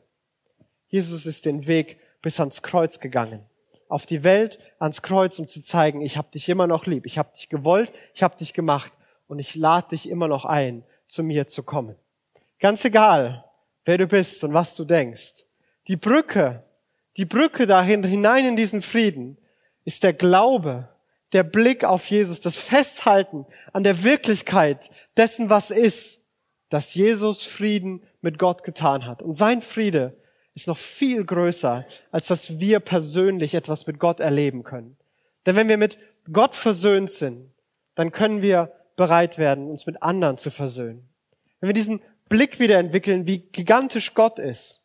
Jesus 0.88 1.26
ist 1.26 1.44
den 1.44 1.66
Weg 1.66 1.98
bis 2.22 2.40
ans 2.40 2.62
Kreuz 2.62 2.98
gegangen. 2.98 3.44
Auf 3.90 4.06
die 4.06 4.22
Welt, 4.22 4.58
ans 4.78 5.02
Kreuz, 5.02 5.38
um 5.38 5.48
zu 5.48 5.60
zeigen, 5.60 6.00
ich 6.00 6.16
habe 6.16 6.30
dich 6.32 6.48
immer 6.48 6.66
noch 6.66 6.86
lieb. 6.86 7.04
Ich 7.04 7.18
habe 7.18 7.30
dich 7.36 7.50
gewollt, 7.50 7.92
ich 8.14 8.22
habe 8.22 8.36
dich 8.36 8.54
gemacht 8.54 8.90
und 9.28 9.38
ich 9.38 9.54
lade 9.54 9.88
dich 9.88 10.08
immer 10.08 10.28
noch 10.28 10.46
ein, 10.46 10.82
zu 11.06 11.22
mir 11.22 11.46
zu 11.46 11.62
kommen. 11.62 11.94
Ganz 12.58 12.86
egal, 12.86 13.44
wer 13.84 13.98
du 13.98 14.06
bist 14.06 14.42
und 14.44 14.54
was 14.54 14.74
du 14.74 14.86
denkst. 14.86 15.44
Die 15.88 15.96
Brücke, 15.96 16.62
die 17.18 17.26
Brücke 17.26 17.66
dahin 17.66 18.02
hinein 18.02 18.46
in 18.46 18.56
diesen 18.56 18.80
Frieden 18.80 19.36
ist 19.84 20.04
der 20.04 20.14
Glaube, 20.14 20.88
der 21.32 21.42
Blick 21.42 21.84
auf 21.84 22.10
Jesus, 22.10 22.40
das 22.40 22.58
Festhalten 22.58 23.46
an 23.72 23.84
der 23.84 24.04
Wirklichkeit 24.04 24.90
dessen, 25.16 25.50
was 25.50 25.70
ist 25.70 26.22
dass 26.72 26.94
Jesus 26.94 27.44
Frieden 27.44 28.02
mit 28.22 28.38
Gott 28.38 28.64
getan 28.64 29.04
hat. 29.04 29.20
Und 29.20 29.34
sein 29.34 29.60
Friede 29.60 30.16
ist 30.54 30.66
noch 30.66 30.78
viel 30.78 31.22
größer, 31.22 31.84
als 32.10 32.28
dass 32.28 32.60
wir 32.60 32.80
persönlich 32.80 33.52
etwas 33.52 33.86
mit 33.86 33.98
Gott 33.98 34.20
erleben 34.20 34.62
können. 34.62 34.96
Denn 35.44 35.54
wenn 35.54 35.68
wir 35.68 35.76
mit 35.76 35.98
Gott 36.32 36.54
versöhnt 36.54 37.10
sind, 37.10 37.52
dann 37.94 38.10
können 38.10 38.40
wir 38.40 38.72
bereit 38.96 39.36
werden, 39.36 39.68
uns 39.68 39.84
mit 39.84 40.02
anderen 40.02 40.38
zu 40.38 40.50
versöhnen. 40.50 41.06
Wenn 41.60 41.68
wir 41.68 41.74
diesen 41.74 42.00
Blick 42.30 42.58
wieder 42.58 42.78
entwickeln, 42.78 43.26
wie 43.26 43.40
gigantisch 43.40 44.14
Gott 44.14 44.38
ist, 44.38 44.80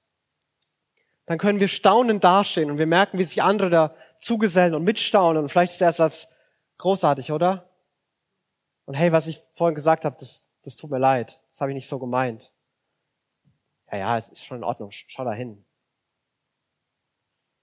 dann 1.25 1.38
können 1.38 1.62
wir 1.62 1.69
staunend 1.69 2.21
dastehen 2.21 2.69
und 2.69 2.79
wir 2.79 2.86
merken, 2.86 3.17
wie 3.17 3.23
sich 3.23 3.41
andere 3.41 3.69
da 3.69 3.95
zugesellen 4.19 4.75
und 4.75 4.83
mitstaunen. 4.83 5.43
Und 5.43 5.49
vielleicht 5.49 5.71
ist 5.71 5.81
der 5.81 5.93
Satz 5.93 6.27
großartig, 6.77 7.31
oder? 7.31 7.69
Und 8.85 8.93
hey, 8.93 9.11
was 9.11 9.27
ich 9.27 9.43
vorhin 9.53 9.75
gesagt 9.75 10.05
habe, 10.05 10.15
das, 10.19 10.49
das 10.63 10.77
tut 10.77 10.91
mir 10.91 10.99
leid. 10.99 11.39
Das 11.49 11.61
habe 11.61 11.71
ich 11.71 11.75
nicht 11.75 11.87
so 11.87 11.99
gemeint. 11.99 12.51
Ja, 13.91 13.97
ja, 13.97 14.17
es 14.17 14.29
ist 14.29 14.45
schon 14.45 14.57
in 14.57 14.63
Ordnung. 14.63 14.91
Schau 14.91 15.23
da 15.23 15.33
hin. 15.33 15.63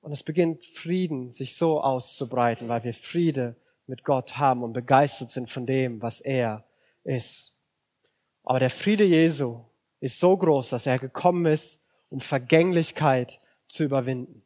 Und 0.00 0.12
es 0.12 0.22
beginnt 0.22 0.64
Frieden 0.66 1.30
sich 1.30 1.56
so 1.56 1.80
auszubreiten, 1.80 2.68
weil 2.68 2.84
wir 2.84 2.92
Friede 2.92 3.56
mit 3.86 4.04
Gott 4.04 4.36
haben 4.36 4.62
und 4.62 4.72
begeistert 4.72 5.30
sind 5.30 5.50
von 5.50 5.66
dem, 5.66 6.02
was 6.02 6.20
er 6.20 6.64
ist. 7.04 7.54
Aber 8.42 8.58
der 8.58 8.70
Friede 8.70 9.04
Jesu 9.04 9.64
ist 10.00 10.20
so 10.20 10.36
groß, 10.36 10.70
dass 10.70 10.86
er 10.86 10.98
gekommen 10.98 11.46
ist, 11.46 11.82
um 12.10 12.20
Vergänglichkeit 12.20 13.40
zu 13.66 13.84
überwinden. 13.84 14.42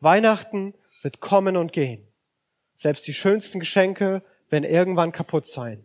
Weihnachten 0.00 0.74
wird 1.02 1.20
kommen 1.20 1.56
und 1.56 1.72
gehen. 1.72 2.05
Selbst 2.76 3.06
die 3.06 3.14
schönsten 3.14 3.58
Geschenke 3.58 4.22
werden 4.48 4.64
irgendwann 4.64 5.12
kaputt 5.12 5.46
sein. 5.46 5.84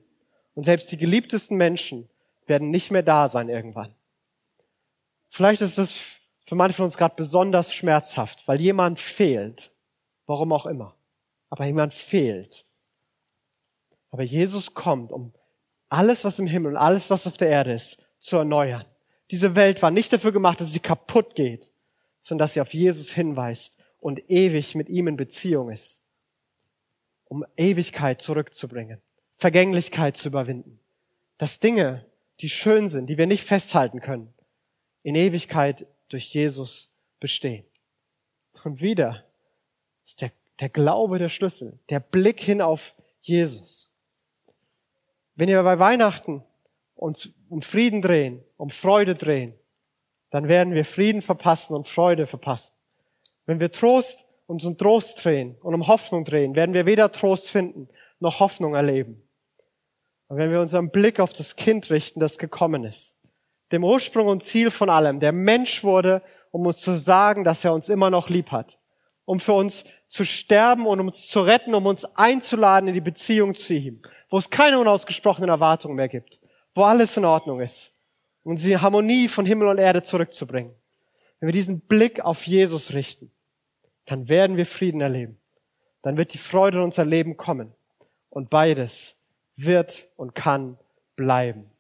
Und 0.54 0.64
selbst 0.64 0.92
die 0.92 0.98
geliebtesten 0.98 1.58
Menschen 1.58 2.10
werden 2.46 2.70
nicht 2.70 2.92
mehr 2.92 3.04
da 3.04 3.28
sein 3.28 3.50
irgendwann. 3.50 3.96
Vielleicht 5.30 5.62
ist 5.62 5.78
das 5.78 5.96
für 6.46 6.56
manche 6.56 6.76
von 6.76 6.86
uns 6.86 6.98
gerade 6.98 7.16
besonders 7.16 7.74
schmerzhaft, 7.74 8.48
weil 8.48 8.60
jemand 8.60 9.00
fehlt. 9.00 9.72
Warum 10.26 10.52
auch 10.52 10.66
immer. 10.66 10.96
Aber 11.50 11.66
jemand 11.66 11.94
fehlt. 11.94 12.66
Aber 14.12 14.24
Jesus 14.24 14.74
kommt, 14.74 15.12
um 15.14 15.34
alles, 15.88 16.24
was 16.24 16.40
im 16.40 16.48
Himmel 16.48 16.74
und 16.74 16.78
alles, 16.78 17.10
was 17.10 17.28
auf 17.28 17.38
der 17.38 17.50
Erde 17.50 17.74
ist, 17.74 17.98
zu 18.18 18.38
erneuern. 18.38 18.86
Diese 19.32 19.56
Welt 19.56 19.82
war 19.82 19.92
nicht 19.92 20.12
dafür 20.12 20.32
gemacht, 20.32 20.60
dass 20.60 20.72
sie 20.72 20.80
kaputt 20.80 21.36
geht, 21.36 21.70
sondern 22.20 22.46
dass 22.46 22.54
sie 22.54 22.62
auf 22.62 22.74
Jesus 22.74 23.14
hinweist 23.14 23.76
und 24.00 24.30
ewig 24.30 24.76
mit 24.76 24.90
ihm 24.90 25.08
in 25.08 25.16
Beziehung 25.16 25.70
ist, 25.72 26.01
um 27.32 27.46
Ewigkeit 27.56 28.22
zurückzubringen, 28.22 29.02
Vergänglichkeit 29.38 30.18
zu 30.18 30.28
überwinden, 30.28 30.82
dass 31.38 31.60
Dinge, 31.60 32.06
die 32.42 32.50
schön 32.50 32.90
sind, 32.90 33.10
die 33.10 33.18
wir 33.18 33.26
nicht 33.26 33.46
festhalten 33.46 34.02
können, 34.02 34.34
in 35.02 35.16
Ewigkeit 35.16 35.88
durch 36.10 36.34
Jesus 36.34 36.92
bestehen. 37.22 37.64
Und 38.66 38.82
wieder 38.82 39.24
ist 40.06 40.20
der, 40.20 40.34
der 40.60 40.68
Glaube 40.68 41.20
der 41.20 41.30
Schlüssel, 41.30 41.80
der 41.88 42.02
Blick 42.02 42.42
hin 42.42 42.62
auf 42.62 42.98
Jesus. 43.22 43.90
Wenn 45.36 45.48
wir 45.48 45.64
bei 45.64 45.80
Weihnachten 45.80 46.44
uns 46.96 47.30
um 47.48 47.62
Frieden 47.62 48.02
drehen, 48.02 48.44
um 48.58 48.70
Freude 48.70 49.16
drehen, 49.16 49.54
dann 50.32 50.50
werden 50.50 50.74
wir 50.74 50.84
Frieden 50.84 51.22
verpassen 51.22 51.76
und 51.76 51.88
Freude 51.88 52.28
verpassen. 52.28 52.76
Wenn 53.46 53.62
wir 53.62 53.72
Trost 53.72 54.26
uns 54.52 54.66
um 54.66 54.78
Trost 54.78 55.24
drehen 55.24 55.56
und 55.62 55.74
um 55.74 55.88
Hoffnung 55.88 56.24
drehen, 56.24 56.56
werden 56.56 56.74
wir 56.74 56.86
weder 56.86 57.12
Trost 57.12 57.50
finden 57.50 57.88
noch 58.20 58.40
Hoffnung 58.40 58.76
erleben. 58.76 59.22
Und 60.28 60.38
wenn 60.38 60.52
wir 60.52 60.62
unseren 60.62 60.92
Blick 60.92 61.20
auf 61.20 61.34
das 61.34 61.56
Kind 61.56 61.90
richten, 61.90 62.20
das 62.20 62.38
gekommen 62.38 62.86
ist, 62.86 63.18
dem 63.72 63.84
Ursprung 63.84 64.28
und 64.28 64.44
Ziel 64.44 64.70
von 64.72 64.90
allem, 64.90 65.20
der 65.20 65.32
Mensch 65.32 65.84
wurde, 65.84 66.22
um 66.52 66.66
uns 66.66 66.78
zu 66.78 66.98
sagen, 66.98 67.44
dass 67.44 67.66
er 67.66 67.74
uns 67.74 67.90
immer 67.90 68.10
noch 68.10 68.30
lieb 68.30 68.52
hat, 68.52 68.78
um 69.26 69.40
für 69.40 69.54
uns 69.54 69.86
zu 70.08 70.26
sterben 70.26 70.86
und 70.86 71.00
um 71.00 71.08
uns 71.08 71.28
zu 71.28 71.42
retten, 71.42 71.74
um 71.74 71.86
uns 71.86 72.06
einzuladen 72.16 72.90
in 72.90 72.94
die 72.94 73.02
Beziehung 73.02 73.56
zu 73.56 73.74
ihm, 73.74 74.02
wo 74.30 74.38
es 74.38 74.50
keine 74.50 74.80
unausgesprochenen 74.80 75.50
Erwartungen 75.50 75.96
mehr 75.96 76.10
gibt, 76.10 76.40
wo 76.76 76.84
alles 76.84 77.18
in 77.18 77.26
Ordnung 77.26 77.62
ist, 77.62 77.94
um 78.44 78.56
die 78.56 78.78
Harmonie 78.78 79.28
von 79.28 79.46
Himmel 79.46 79.68
und 79.68 79.78
Erde 79.78 80.04
zurückzubringen. 80.04 80.74
Wenn 81.40 81.48
wir 81.48 81.54
diesen 81.54 81.80
Blick 81.80 82.20
auf 82.20 82.46
Jesus 82.46 82.94
richten, 82.94 83.32
dann 84.12 84.28
werden 84.28 84.58
wir 84.58 84.66
Frieden 84.66 85.00
erleben. 85.00 85.40
Dann 86.02 86.18
wird 86.18 86.34
die 86.34 86.38
Freude 86.38 86.80
in 86.80 86.84
unser 86.84 87.06
Leben 87.06 87.38
kommen. 87.38 87.74
Und 88.30 88.50
beides 88.50 89.16
wird 89.56 90.10
und 90.18 90.36
kann 90.36 90.78
bleiben. 91.16 91.72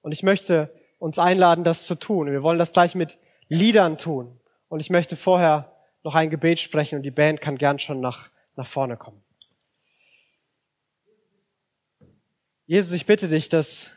Und 0.00 0.12
ich 0.12 0.22
möchte 0.22 0.72
uns 1.00 1.18
einladen, 1.18 1.64
das 1.64 1.86
zu 1.86 1.96
tun. 1.96 2.30
Wir 2.30 2.44
wollen 2.44 2.58
das 2.60 2.72
gleich 2.72 2.94
mit 2.94 3.18
Liedern 3.48 3.98
tun. 3.98 4.38
Und 4.68 4.78
ich 4.78 4.90
möchte 4.90 5.16
vorher 5.16 5.72
noch 6.04 6.14
ein 6.14 6.30
Gebet 6.30 6.60
sprechen 6.60 6.96
und 6.96 7.02
die 7.02 7.10
Band 7.10 7.40
kann 7.40 7.58
gern 7.58 7.80
schon 7.80 8.00
nach, 8.00 8.30
nach 8.54 8.66
vorne 8.66 8.96
kommen. 8.96 9.20
Jesus, 12.66 12.92
ich 12.92 13.06
bitte 13.06 13.26
dich, 13.26 13.48
dass 13.48 13.90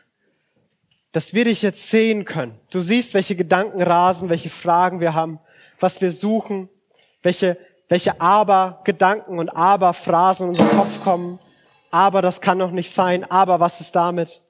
dass 1.12 1.34
wir 1.34 1.44
dich 1.44 1.60
jetzt 1.60 1.90
sehen 1.90 2.24
können. 2.24 2.58
Du 2.70 2.80
siehst, 2.80 3.12
welche 3.12 3.36
Gedanken 3.36 3.82
rasen, 3.82 4.30
welche 4.30 4.48
Fragen 4.48 4.98
wir 4.98 5.14
haben, 5.14 5.38
was 5.82 6.00
wir 6.00 6.10
suchen, 6.10 6.68
welche, 7.22 7.58
welche 7.88 8.20
Aber-Gedanken 8.20 9.38
und 9.38 9.50
Aber-Phrasen 9.50 10.44
in 10.44 10.48
unseren 10.50 10.70
Kopf 10.70 11.02
kommen. 11.02 11.38
Aber 11.90 12.22
das 12.22 12.40
kann 12.40 12.58
noch 12.58 12.70
nicht 12.70 12.90
sein. 12.90 13.24
Aber 13.30 13.60
was 13.60 13.80
ist 13.80 13.94
damit? 13.94 14.40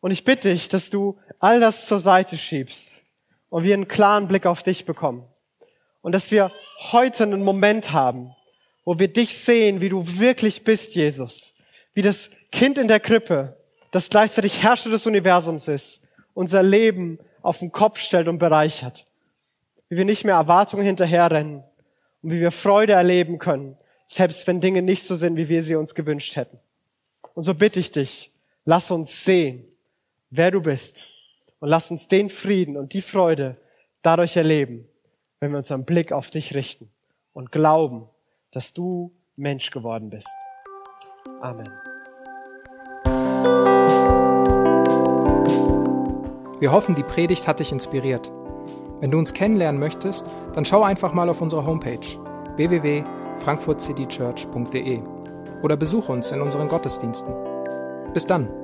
Und 0.00 0.10
ich 0.10 0.24
bitte 0.24 0.50
dich, 0.50 0.68
dass 0.68 0.90
du 0.90 1.18
all 1.38 1.60
das 1.60 1.86
zur 1.86 2.00
Seite 2.00 2.36
schiebst 2.36 2.90
und 3.48 3.64
wir 3.64 3.74
einen 3.74 3.88
klaren 3.88 4.28
Blick 4.28 4.46
auf 4.46 4.62
dich 4.62 4.84
bekommen. 4.84 5.24
Und 6.02 6.12
dass 6.12 6.30
wir 6.30 6.50
heute 6.92 7.22
einen 7.22 7.44
Moment 7.44 7.92
haben, 7.92 8.34
wo 8.84 8.98
wir 8.98 9.08
dich 9.08 9.38
sehen, 9.38 9.80
wie 9.80 9.88
du 9.88 10.18
wirklich 10.18 10.64
bist, 10.64 10.94
Jesus. 10.94 11.54
Wie 11.94 12.02
das 12.02 12.30
Kind 12.52 12.76
in 12.76 12.88
der 12.88 13.00
Krippe, 13.00 13.56
das 13.90 14.10
gleichzeitig 14.10 14.62
Herrscher 14.62 14.90
des 14.90 15.06
Universums 15.06 15.68
ist, 15.68 16.02
unser 16.34 16.62
Leben 16.62 17.18
auf 17.42 17.60
den 17.60 17.72
Kopf 17.72 18.00
stellt 18.00 18.28
und 18.28 18.38
bereichert. 18.38 19.06
Wie 19.88 19.96
wir 19.96 20.04
nicht 20.04 20.24
mehr 20.24 20.34
Erwartungen 20.34 20.84
hinterherrennen 20.84 21.62
und 22.22 22.30
wie 22.30 22.40
wir 22.40 22.50
Freude 22.50 22.94
erleben 22.94 23.38
können, 23.38 23.76
selbst 24.06 24.46
wenn 24.46 24.60
Dinge 24.60 24.82
nicht 24.82 25.04
so 25.04 25.14
sind, 25.14 25.36
wie 25.36 25.48
wir 25.48 25.62
sie 25.62 25.76
uns 25.76 25.94
gewünscht 25.94 26.36
hätten. 26.36 26.58
Und 27.34 27.42
so 27.42 27.54
bitte 27.54 27.80
ich 27.80 27.90
dich, 27.90 28.32
lass 28.64 28.90
uns 28.90 29.24
sehen, 29.24 29.64
wer 30.30 30.50
du 30.50 30.60
bist 30.60 31.04
und 31.60 31.68
lass 31.68 31.90
uns 31.90 32.08
den 32.08 32.28
Frieden 32.28 32.76
und 32.76 32.92
die 32.92 33.02
Freude 33.02 33.56
dadurch 34.02 34.36
erleben, 34.36 34.88
wenn 35.40 35.50
wir 35.50 35.58
unseren 35.58 35.84
Blick 35.84 36.12
auf 36.12 36.30
dich 36.30 36.54
richten 36.54 36.90
und 37.32 37.52
glauben, 37.52 38.08
dass 38.52 38.72
du 38.72 39.12
Mensch 39.36 39.70
geworden 39.70 40.10
bist. 40.10 40.28
Amen. 41.40 41.68
Wir 46.60 46.72
hoffen, 46.72 46.94
die 46.94 47.02
Predigt 47.02 47.48
hat 47.48 47.60
dich 47.60 47.72
inspiriert. 47.72 48.30
Wenn 49.00 49.10
du 49.10 49.18
uns 49.18 49.34
kennenlernen 49.34 49.80
möchtest, 49.80 50.24
dann 50.54 50.64
schau 50.64 50.82
einfach 50.82 51.12
mal 51.12 51.28
auf 51.28 51.42
unsere 51.42 51.66
Homepage 51.66 51.98
www.frankfurtcitychurch.de 52.56 55.00
oder 55.62 55.76
besuche 55.76 56.12
uns 56.12 56.30
in 56.30 56.40
unseren 56.40 56.68
Gottesdiensten. 56.68 57.34
Bis 58.12 58.26
dann! 58.26 58.63